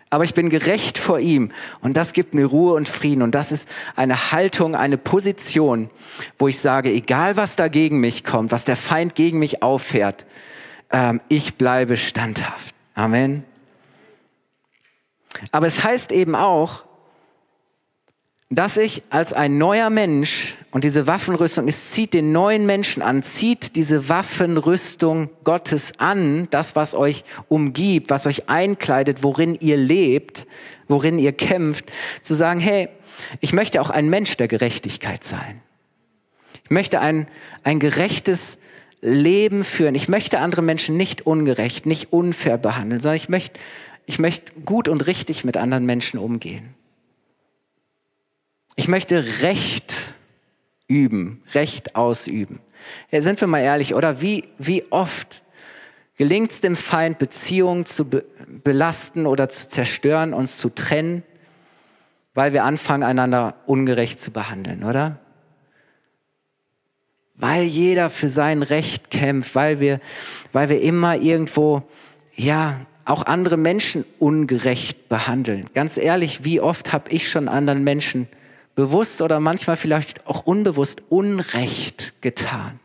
[0.09, 3.51] aber ich bin gerecht vor ihm und das gibt mir Ruhe und Frieden und das
[3.51, 5.89] ist eine Haltung, eine Position,
[6.39, 10.25] wo ich sage, egal was da gegen mich kommt, was der Feind gegen mich auffährt,
[10.91, 12.73] ähm, ich bleibe standhaft.
[12.95, 13.43] Amen.
[15.51, 16.86] Aber es heißt eben auch,
[18.49, 23.21] dass ich als ein neuer Mensch und diese Waffenrüstung, es zieht den neuen Menschen an,
[23.21, 30.47] zieht diese Waffenrüstung Gottes an, das, was euch umgibt, was euch einkleidet, worin ihr lebt,
[30.87, 31.85] worin ihr kämpft,
[32.21, 32.87] zu sagen, hey,
[33.41, 35.61] ich möchte auch ein Mensch der Gerechtigkeit sein.
[36.63, 37.27] Ich möchte ein,
[37.63, 38.57] ein gerechtes
[39.01, 39.95] Leben führen.
[39.95, 43.59] Ich möchte andere Menschen nicht ungerecht, nicht unfair behandeln, sondern ich möchte,
[44.05, 46.75] ich möchte gut und richtig mit anderen Menschen umgehen.
[48.79, 49.95] Ich möchte Recht
[50.87, 52.59] üben, Recht ausüben.
[53.09, 55.43] Ja, sind wir mal ehrlich, oder wie, wie oft
[56.15, 58.23] gelingt es dem Feind, Beziehungen zu be
[58.63, 61.23] belasten oder zu zerstören, uns zu trennen,
[62.33, 65.19] weil wir anfangen, einander ungerecht zu behandeln, oder?
[67.33, 69.99] Weil jeder für sein Recht kämpft, weil wir,
[70.53, 71.81] weil wir immer irgendwo,
[72.35, 75.65] ja, auch andere Menschen ungerecht behandeln.
[75.73, 78.27] Ganz ehrlich, wie oft habe ich schon anderen Menschen
[78.77, 82.79] bewusst oder manchmal vielleicht auch unbewusst Unrecht getan.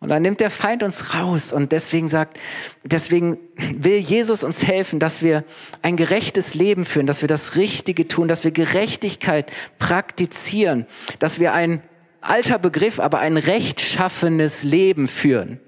[0.00, 2.38] Und dann nimmt der Feind uns raus und deswegen sagt,
[2.84, 5.44] deswegen will Jesus uns helfen, dass wir
[5.80, 10.86] ein gerechtes Leben führen, dass wir das Richtige tun, dass wir Gerechtigkeit praktizieren,
[11.18, 11.82] dass wir ein
[12.20, 15.58] alter Begriff, aber ein rechtschaffenes Leben führen.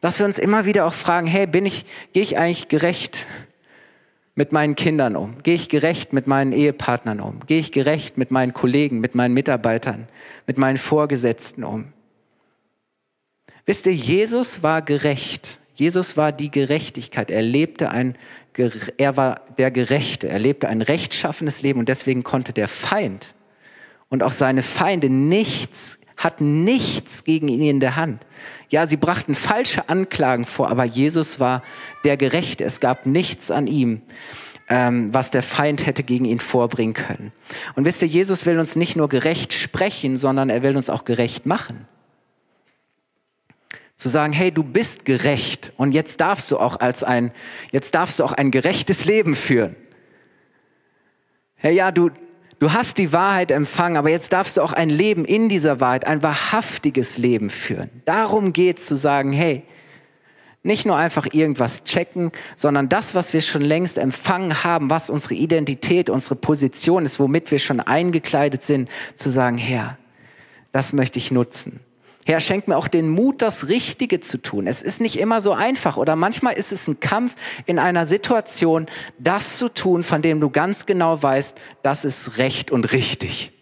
[0.00, 3.28] Dass wir uns immer wieder auch fragen, hey, bin ich, gehe ich eigentlich gerecht
[4.34, 5.42] mit meinen Kindern um?
[5.42, 7.40] Gehe ich gerecht mit meinen Ehepartnern um?
[7.46, 10.08] Gehe ich gerecht mit meinen Kollegen, mit meinen Mitarbeitern,
[10.46, 11.92] mit meinen Vorgesetzten um?
[13.66, 15.60] Wisst ihr, Jesus war gerecht.
[15.74, 17.30] Jesus war die Gerechtigkeit.
[17.30, 18.16] Er lebte ein,
[18.96, 20.28] er war der Gerechte.
[20.28, 23.34] Er lebte ein rechtschaffenes Leben und deswegen konnte der Feind
[24.08, 28.24] und auch seine Feinde nichts, hatten nichts gegen ihn in der Hand.
[28.68, 31.62] Ja, sie brachten falsche Anklagen vor, aber Jesus war
[32.04, 32.64] der Gerechte.
[32.64, 34.02] Es gab nichts an ihm,
[34.68, 37.32] ähm, was der Feind hätte gegen ihn vorbringen können.
[37.76, 41.04] Und wisst ihr, Jesus will uns nicht nur gerecht sprechen, sondern er will uns auch
[41.04, 41.86] gerecht machen.
[43.96, 47.30] Zu sagen, hey, du bist gerecht und jetzt darfst du auch als ein,
[47.70, 49.76] jetzt darfst du auch ein gerechtes Leben führen.
[51.54, 52.10] Hey, ja, du,
[52.58, 56.06] Du hast die Wahrheit empfangen, aber jetzt darfst du auch ein Leben in dieser Wahrheit,
[56.06, 57.90] ein wahrhaftiges Leben führen.
[58.04, 59.64] Darum geht es zu sagen, hey,
[60.62, 65.34] nicht nur einfach irgendwas checken, sondern das, was wir schon längst empfangen haben, was unsere
[65.34, 69.98] Identität, unsere Position ist, womit wir schon eingekleidet sind, zu sagen, Herr,
[70.72, 71.80] das möchte ich nutzen.
[72.26, 74.66] Herr, schenk mir auch den Mut, das Richtige zu tun.
[74.66, 77.34] Es ist nicht immer so einfach oder manchmal ist es ein Kampf
[77.66, 78.86] in einer Situation,
[79.18, 83.52] das zu tun, von dem du ganz genau weißt, das ist recht und richtig.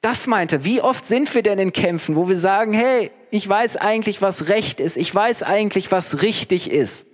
[0.00, 3.76] Das meinte, wie oft sind wir denn in Kämpfen, wo wir sagen, hey, ich weiß
[3.76, 7.06] eigentlich, was recht ist, ich weiß eigentlich, was richtig ist.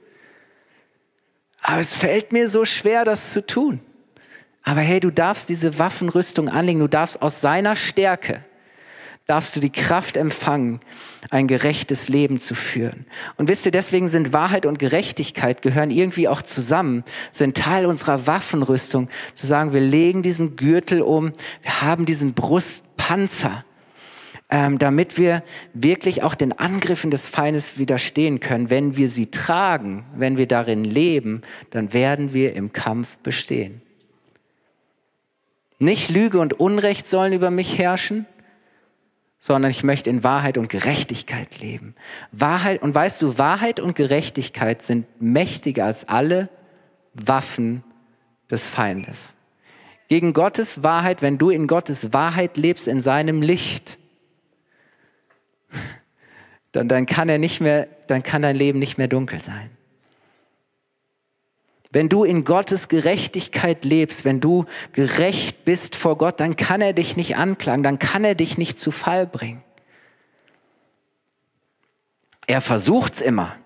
[1.61, 3.81] Aber es fällt mir so schwer, das zu tun.
[4.63, 8.45] Aber hey, du darfst diese Waffenrüstung anlegen, du darfst aus seiner Stärke,
[9.27, 10.81] darfst du die Kraft empfangen,
[11.31, 13.07] ein gerechtes Leben zu führen.
[13.37, 18.27] Und wisst ihr, deswegen sind Wahrheit und Gerechtigkeit gehören irgendwie auch zusammen, sind Teil unserer
[18.27, 23.65] Waffenrüstung, zu sagen, wir legen diesen Gürtel um, wir haben diesen Brustpanzer,
[24.49, 25.43] ähm, damit wir
[25.75, 28.71] wirklich auch den Angriffen des Feindes widerstehen können.
[28.71, 33.83] Wenn wir sie tragen, wenn wir darin leben, dann werden wir im Kampf bestehen.
[35.81, 38.25] Nicht Lüge und Unrecht sollen über mich herrschen,
[39.47, 41.95] sondern ich möchte in Wahrheit und Gerechtigkeit leben.
[42.33, 46.49] Wahrheit, und weißt du, Wahrheit und Gerechtigkeit sind mächtiger als alle
[47.15, 47.85] Waffen
[48.51, 49.35] des Feindes.
[50.09, 54.01] Gegen Gottes Wahrheit, wenn du in Gottes Wahrheit lebst, in seinem Licht,
[56.73, 59.71] dann, dann kann er nicht mehr, dann kann dein Leben nicht mehr dunkel sein.
[61.93, 66.93] Wenn du in Gottes Gerechtigkeit lebst, wenn du gerecht bist vor Gott, dann kann er
[66.93, 69.63] dich nicht anklagen, dann kann er dich nicht zu Fall bringen.
[72.47, 73.57] Er versucht's immer.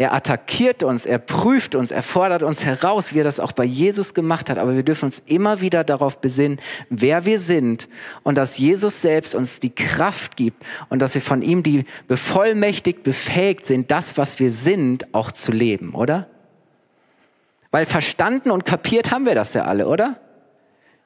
[0.00, 3.64] Er attackiert uns, er prüft uns, er fordert uns heraus, wie er das auch bei
[3.64, 4.56] Jesus gemacht hat.
[4.56, 7.88] Aber wir dürfen uns immer wieder darauf besinnen, wer wir sind
[8.22, 13.02] und dass Jesus selbst uns die Kraft gibt und dass wir von ihm die bevollmächtigt,
[13.02, 16.28] befähigt sind, das, was wir sind, auch zu leben, oder?
[17.70, 20.16] Weil verstanden und kapiert haben wir das ja alle, oder?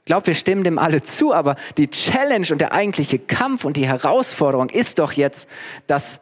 [0.00, 3.76] Ich glaube, wir stimmen dem alle zu, aber die Challenge und der eigentliche Kampf und
[3.76, 5.48] die Herausforderung ist doch jetzt,
[5.86, 6.20] dass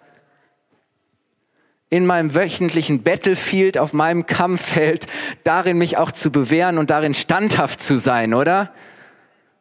[1.88, 5.06] in meinem wöchentlichen Battlefield, auf meinem Kampffeld,
[5.44, 8.70] darin mich auch zu bewähren und darin standhaft zu sein, oder?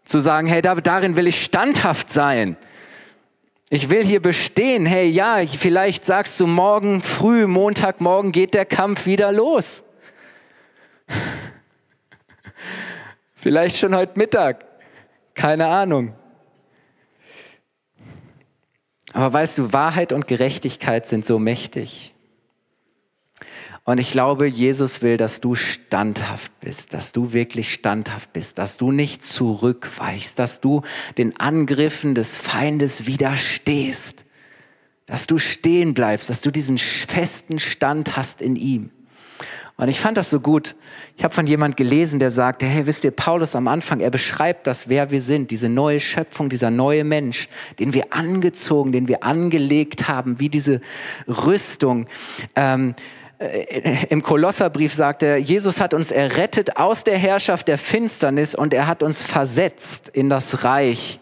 [0.05, 2.55] Zu sagen, hey, darin will ich standhaft sein.
[3.69, 4.85] Ich will hier bestehen.
[4.85, 9.83] Hey, ja, vielleicht sagst du morgen früh, Montagmorgen geht der Kampf wieder los.
[13.35, 14.65] Vielleicht schon heute Mittag.
[15.33, 16.13] Keine Ahnung.
[19.13, 22.13] Aber weißt du, Wahrheit und Gerechtigkeit sind so mächtig.
[23.89, 28.77] Und ich glaube, Jesus will, dass du standhaft bist, dass du wirklich standhaft bist, dass
[28.77, 30.83] du nicht zurückweichst, dass du
[31.17, 34.25] den Angriffen des Feindes widerstehst,
[35.07, 38.91] dass du stehen bleibst, dass du diesen festen Stand hast in ihm.
[39.79, 40.75] Und ich fand das so gut.
[41.15, 44.67] Ich habe von jemand gelesen, der sagte, hey, wisst ihr, Paulus am Anfang, er beschreibt
[44.67, 47.47] das, wer wir sind, diese neue Schöpfung, dieser neue Mensch,
[47.79, 50.81] den wir angezogen, den wir angelegt haben, wie diese
[51.29, 52.07] Rüstung.
[52.57, 52.93] Ähm,
[53.37, 58.73] äh, im Kolosserbrief sagt er, Jesus hat uns errettet aus der Herrschaft der Finsternis und
[58.73, 61.21] er hat uns versetzt in das Reich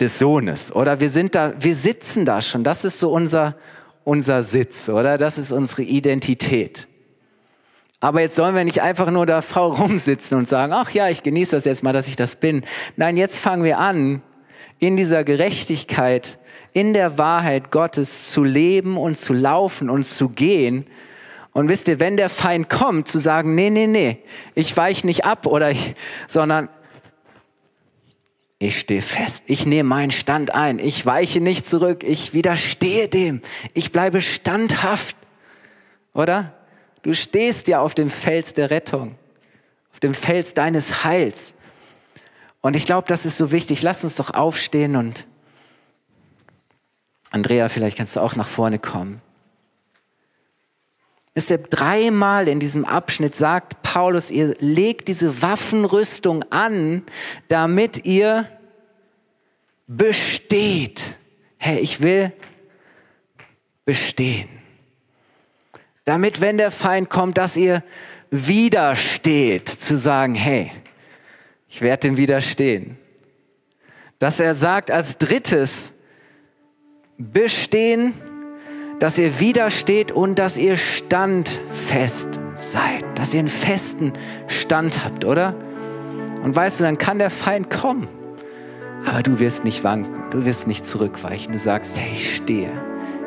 [0.00, 0.74] des Sohnes.
[0.74, 2.64] Oder wir sind da, wir sitzen da schon.
[2.64, 3.54] Das ist so unser,
[4.04, 5.18] unser Sitz, oder?
[5.18, 6.88] Das ist unsere Identität.
[8.00, 11.22] Aber jetzt sollen wir nicht einfach nur da faul rumsitzen und sagen, ach ja, ich
[11.22, 12.64] genieße das jetzt mal, dass ich das bin.
[12.96, 14.22] Nein, jetzt fangen wir an,
[14.78, 16.38] in dieser Gerechtigkeit
[16.72, 20.86] in der Wahrheit Gottes zu leben und zu laufen und zu gehen.
[21.52, 24.18] Und wisst ihr, wenn der Feind kommt, zu sagen, nee, nee, nee,
[24.54, 25.94] ich weiche nicht ab oder ich,
[26.28, 26.68] sondern
[28.62, 33.40] ich stehe fest, ich nehme meinen Stand ein, ich weiche nicht zurück, ich widerstehe dem,
[33.72, 35.16] ich bleibe standhaft,
[36.12, 36.54] oder?
[37.00, 39.16] Du stehst ja auf dem Fels der Rettung,
[39.92, 41.54] auf dem Fels deines Heils.
[42.60, 43.80] Und ich glaube, das ist so wichtig.
[43.80, 45.26] Lass uns doch aufstehen und
[47.30, 49.22] Andrea, vielleicht kannst du auch nach vorne kommen.
[51.34, 57.04] Deshalb dreimal in diesem Abschnitt sagt Paulus, ihr legt diese Waffenrüstung an,
[57.48, 58.48] damit ihr
[59.86, 61.16] besteht.
[61.56, 62.32] Hey, ich will
[63.84, 64.48] bestehen.
[66.04, 67.84] Damit, wenn der Feind kommt, dass ihr
[68.30, 70.72] widersteht, zu sagen, hey,
[71.68, 72.98] ich werde dem widerstehen.
[74.18, 75.92] Dass er sagt als drittes,
[77.16, 78.14] bestehen,
[79.00, 84.12] dass ihr widersteht und dass ihr standfest seid, dass ihr einen festen
[84.46, 85.54] Stand habt, oder?
[86.44, 88.08] Und weißt du, dann kann der Feind kommen,
[89.06, 91.52] aber du wirst nicht wanken, du wirst nicht zurückweichen.
[91.52, 92.70] Du sagst, hey, ich stehe,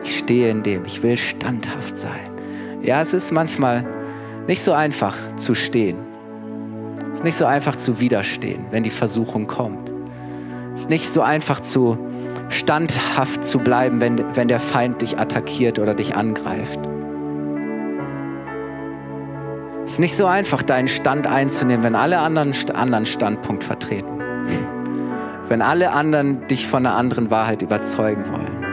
[0.03, 2.29] ich stehe in dem, ich will standhaft sein.
[2.83, 3.83] Ja, es ist manchmal
[4.47, 5.97] nicht so einfach zu stehen.
[7.13, 9.89] Es ist nicht so einfach zu widerstehen, wenn die Versuchung kommt.
[10.75, 11.97] Es ist nicht so einfach zu
[12.53, 16.79] standhaft zu bleiben, wenn, wenn der Feind dich attackiert oder dich angreift.
[19.85, 24.19] Es ist nicht so einfach, deinen Stand einzunehmen, wenn alle anderen anderen Standpunkt vertreten.
[25.49, 28.63] Wenn alle anderen dich von einer anderen Wahrheit überzeugen wollen.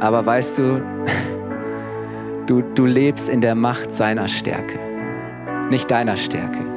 [0.00, 0.82] Aber weißt du,
[2.46, 4.78] du, du lebst in der Macht seiner Stärke,
[5.70, 6.75] nicht deiner Stärke.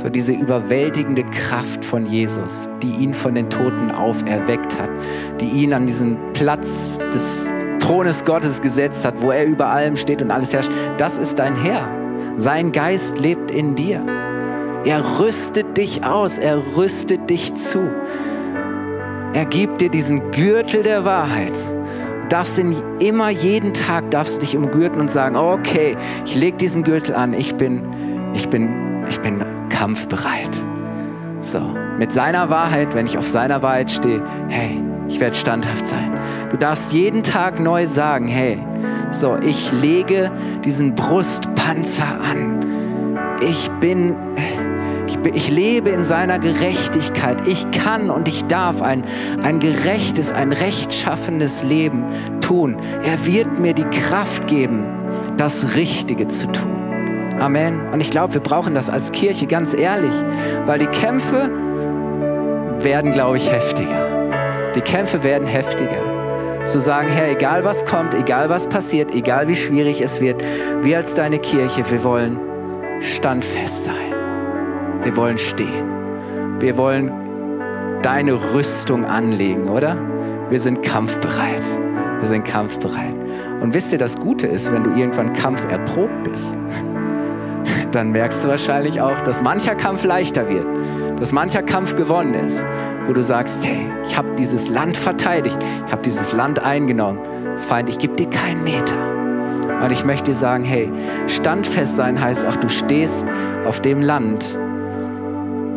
[0.00, 4.88] So diese überwältigende Kraft von Jesus, die ihn von den Toten auferweckt hat,
[5.42, 10.22] die ihn an diesen Platz des Thrones Gottes gesetzt hat, wo er über allem steht
[10.22, 10.70] und alles herrscht.
[10.96, 11.86] Das ist dein Herr.
[12.38, 14.02] Sein Geist lebt in dir.
[14.86, 17.80] Er rüstet dich aus, er rüstet dich zu.
[19.34, 21.52] Er gibt dir diesen Gürtel der Wahrheit.
[21.52, 25.94] Du darfst ihn immer jeden Tag darfst du dich umgürten und sagen, okay,
[26.24, 27.82] ich lege diesen Gürtel an, ich bin,
[28.32, 29.42] ich bin, ich bin
[29.80, 30.50] kampfbereit.
[31.40, 31.58] So,
[31.98, 34.78] mit seiner Wahrheit, wenn ich auf seiner Wahrheit stehe, hey,
[35.08, 36.12] ich werde standhaft sein.
[36.50, 38.58] Du darfst jeden Tag neu sagen, hey,
[39.10, 40.30] so, ich lege
[40.66, 43.16] diesen Brustpanzer an.
[43.40, 44.14] Ich bin,
[45.06, 47.38] ich, bin, ich lebe in seiner Gerechtigkeit.
[47.48, 49.02] Ich kann und ich darf ein,
[49.42, 52.04] ein gerechtes, ein rechtschaffenes Leben
[52.42, 52.76] tun.
[53.02, 54.84] Er wird mir die Kraft geben,
[55.38, 56.79] das Richtige zu tun.
[57.40, 57.88] Amen.
[57.90, 60.14] Und ich glaube, wir brauchen das als Kirche ganz ehrlich,
[60.66, 61.50] weil die Kämpfe
[62.80, 64.72] werden, glaube ich, heftiger.
[64.74, 66.64] Die Kämpfe werden heftiger.
[66.66, 70.42] Zu sagen, Herr, egal was kommt, egal was passiert, egal wie schwierig es wird,
[70.82, 72.38] wir als deine Kirche, wir wollen
[73.00, 74.12] standfest sein.
[75.02, 76.60] Wir wollen stehen.
[76.60, 77.10] Wir wollen
[78.02, 79.96] deine Rüstung anlegen, oder?
[80.50, 81.62] Wir sind kampfbereit.
[82.20, 83.14] Wir sind kampfbereit.
[83.62, 86.56] Und wisst ihr, das Gute ist, wenn du irgendwann kampferprobt bist,
[87.92, 90.66] dann merkst du wahrscheinlich auch, dass mancher Kampf leichter wird,
[91.18, 92.64] dass mancher Kampf gewonnen ist,
[93.06, 97.18] wo du sagst, hey, ich habe dieses Land verteidigt, ich habe dieses Land eingenommen.
[97.58, 98.94] Feind, ich gebe dir keinen Meter.
[99.82, 100.90] Und ich möchte dir sagen, hey,
[101.26, 103.26] standfest sein heißt auch, du stehst
[103.66, 104.58] auf dem Land,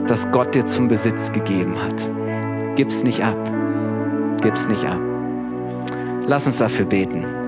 [0.07, 2.75] das Gott dir zum Besitz gegeben hat.
[2.75, 3.37] Gib's nicht ab.
[4.41, 4.99] Gib's nicht ab.
[6.27, 7.42] Lass uns dafür beten.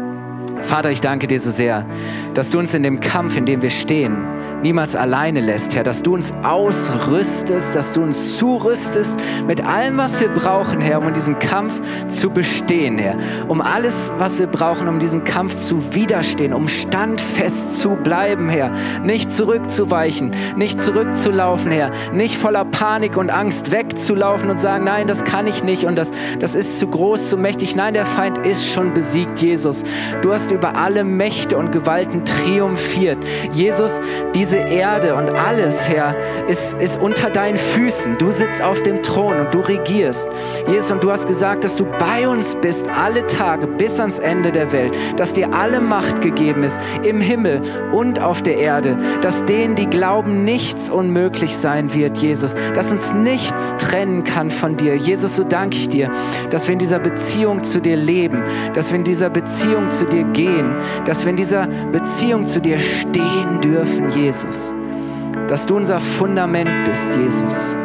[0.62, 1.86] Vater, ich danke dir so sehr,
[2.34, 4.18] dass du uns in dem Kampf, in dem wir stehen,
[4.62, 10.20] niemals alleine lässt, Herr, dass du uns ausrüstest, dass du uns zurüstest mit allem, was
[10.20, 11.80] wir brauchen, Herr, um in diesem Kampf
[12.10, 13.16] zu bestehen, Herr,
[13.48, 18.72] um alles, was wir brauchen, um diesem Kampf zu widerstehen, um standfest zu bleiben, Herr,
[19.04, 25.24] nicht zurückzuweichen, nicht zurückzulaufen, Herr, nicht voller Panik und Angst wegzulaufen und sagen, nein, das
[25.24, 27.76] kann ich nicht und das, das ist zu groß, zu mächtig.
[27.76, 29.84] Nein, der Feind ist schon besiegt, Jesus.
[30.22, 33.18] Du hast über alle Mächte und Gewalten triumphiert.
[33.54, 34.00] Jesus,
[34.34, 36.16] diese Erde und alles, Herr,
[36.48, 38.18] ist, ist unter deinen Füßen.
[38.18, 40.28] Du sitzt auf dem Thron und du regierst.
[40.68, 44.52] Jesus, und du hast gesagt, dass du bei uns bist alle Tage bis ans Ende
[44.52, 49.44] der Welt, dass dir alle Macht gegeben ist im Himmel und auf der Erde, dass
[49.46, 54.96] denen, die glauben, nichts unmöglich sein wird, Jesus, dass uns nichts trennen kann von dir.
[54.96, 56.10] Jesus, so danke ich dir,
[56.50, 58.44] dass wir in dieser Beziehung zu dir leben,
[58.74, 60.76] dass wir in dieser Beziehung zu dir gehen,
[61.06, 64.76] dass wir in dieser Beziehung zu dir stehen dürfen, Jesus.
[65.48, 67.76] Dass du unser Fundament bist, Jesus.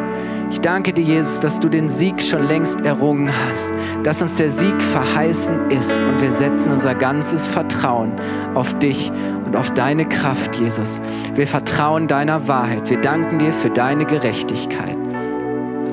[0.51, 3.73] Ich danke dir, Jesus, dass du den Sieg schon längst errungen hast,
[4.03, 8.13] dass uns der Sieg verheißen ist und wir setzen unser ganzes Vertrauen
[8.55, 9.13] auf dich
[9.47, 11.01] und auf deine Kraft, Jesus.
[11.35, 12.91] Wir vertrauen deiner Wahrheit.
[12.91, 15.10] Wir danken dir für deine Gerechtigkeit.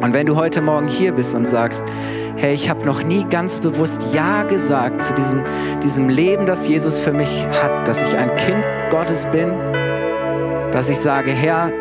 [0.01, 1.83] Und wenn du heute Morgen hier bist und sagst,
[2.35, 5.43] hey, ich habe noch nie ganz bewusst Ja gesagt zu diesem,
[5.83, 9.53] diesem Leben, das Jesus für mich hat, dass ich ein Kind Gottes bin,
[10.71, 11.71] dass ich sage, Herr,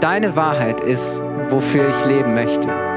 [0.00, 2.87] deine Wahrheit ist, wofür ich leben möchte.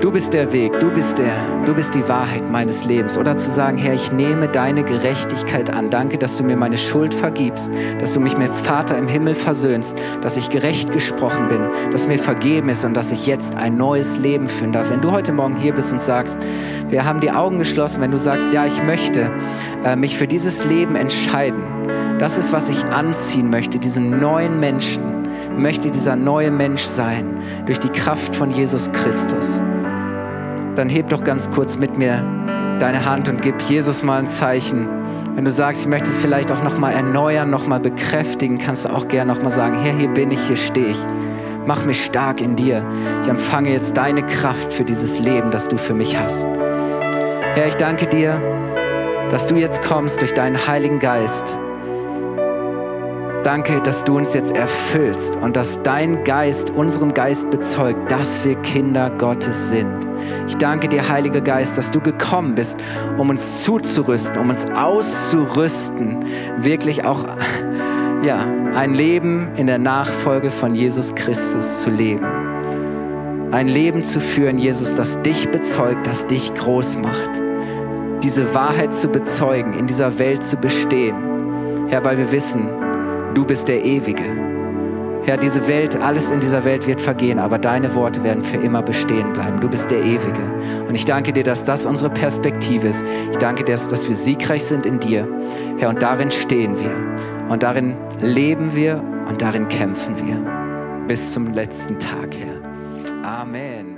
[0.00, 1.34] Du bist der Weg, du bist der,
[1.66, 3.18] du bist die Wahrheit meines Lebens.
[3.18, 5.90] Oder zu sagen, Herr, ich nehme deine Gerechtigkeit an.
[5.90, 7.68] Danke, dass du mir meine Schuld vergibst,
[7.98, 12.20] dass du mich mit Vater im Himmel versöhnst, dass ich gerecht gesprochen bin, dass mir
[12.20, 14.88] vergeben ist und dass ich jetzt ein neues Leben führen darf.
[14.88, 16.38] Wenn du heute Morgen hier bist und sagst,
[16.88, 19.32] wir haben die Augen geschlossen, wenn du sagst, ja, ich möchte
[19.84, 21.60] äh, mich für dieses Leben entscheiden.
[22.20, 25.02] Das ist, was ich anziehen möchte, diesen neuen Menschen
[25.56, 29.60] möchte dieser neue Mensch sein durch die Kraft von Jesus Christus
[30.78, 32.22] dann heb doch ganz kurz mit mir
[32.78, 34.88] deine Hand und gib Jesus mal ein Zeichen.
[35.34, 39.08] Wenn du sagst, ich möchte es vielleicht auch nochmal erneuern, nochmal bekräftigen, kannst du auch
[39.08, 40.98] gerne nochmal sagen, Herr, hier bin ich, hier stehe ich.
[41.66, 42.86] Mach mich stark in dir.
[43.22, 46.46] Ich empfange jetzt deine Kraft für dieses Leben, das du für mich hast.
[46.46, 48.40] Herr, ich danke dir,
[49.30, 51.58] dass du jetzt kommst durch deinen Heiligen Geist
[53.44, 58.56] Danke, dass du uns jetzt erfüllst und dass dein Geist unserem Geist bezeugt, dass wir
[58.62, 60.06] Kinder Gottes sind.
[60.48, 62.76] Ich danke dir, Heiliger Geist, dass du gekommen bist,
[63.16, 66.24] um uns zuzurüsten, um uns auszurüsten,
[66.58, 67.24] wirklich auch
[68.24, 72.24] ja, ein Leben in der Nachfolge von Jesus Christus zu leben.
[73.52, 77.30] Ein Leben zu führen, Jesus, das dich bezeugt, das dich groß macht.
[78.22, 81.14] Diese Wahrheit zu bezeugen, in dieser Welt zu bestehen.
[81.88, 82.68] Herr, weil wir wissen,
[83.34, 84.48] Du bist der Ewige.
[85.24, 88.80] Herr, diese Welt, alles in dieser Welt wird vergehen, aber deine Worte werden für immer
[88.80, 89.60] bestehen bleiben.
[89.60, 90.40] Du bist der Ewige.
[90.88, 93.04] Und ich danke dir, dass das unsere Perspektive ist.
[93.30, 95.28] Ich danke dir, dass wir siegreich sind in dir.
[95.76, 97.50] Herr, und darin stehen wir.
[97.50, 101.06] Und darin leben wir und darin kämpfen wir.
[101.06, 102.58] Bis zum letzten Tag, Herr.
[103.22, 103.97] Amen.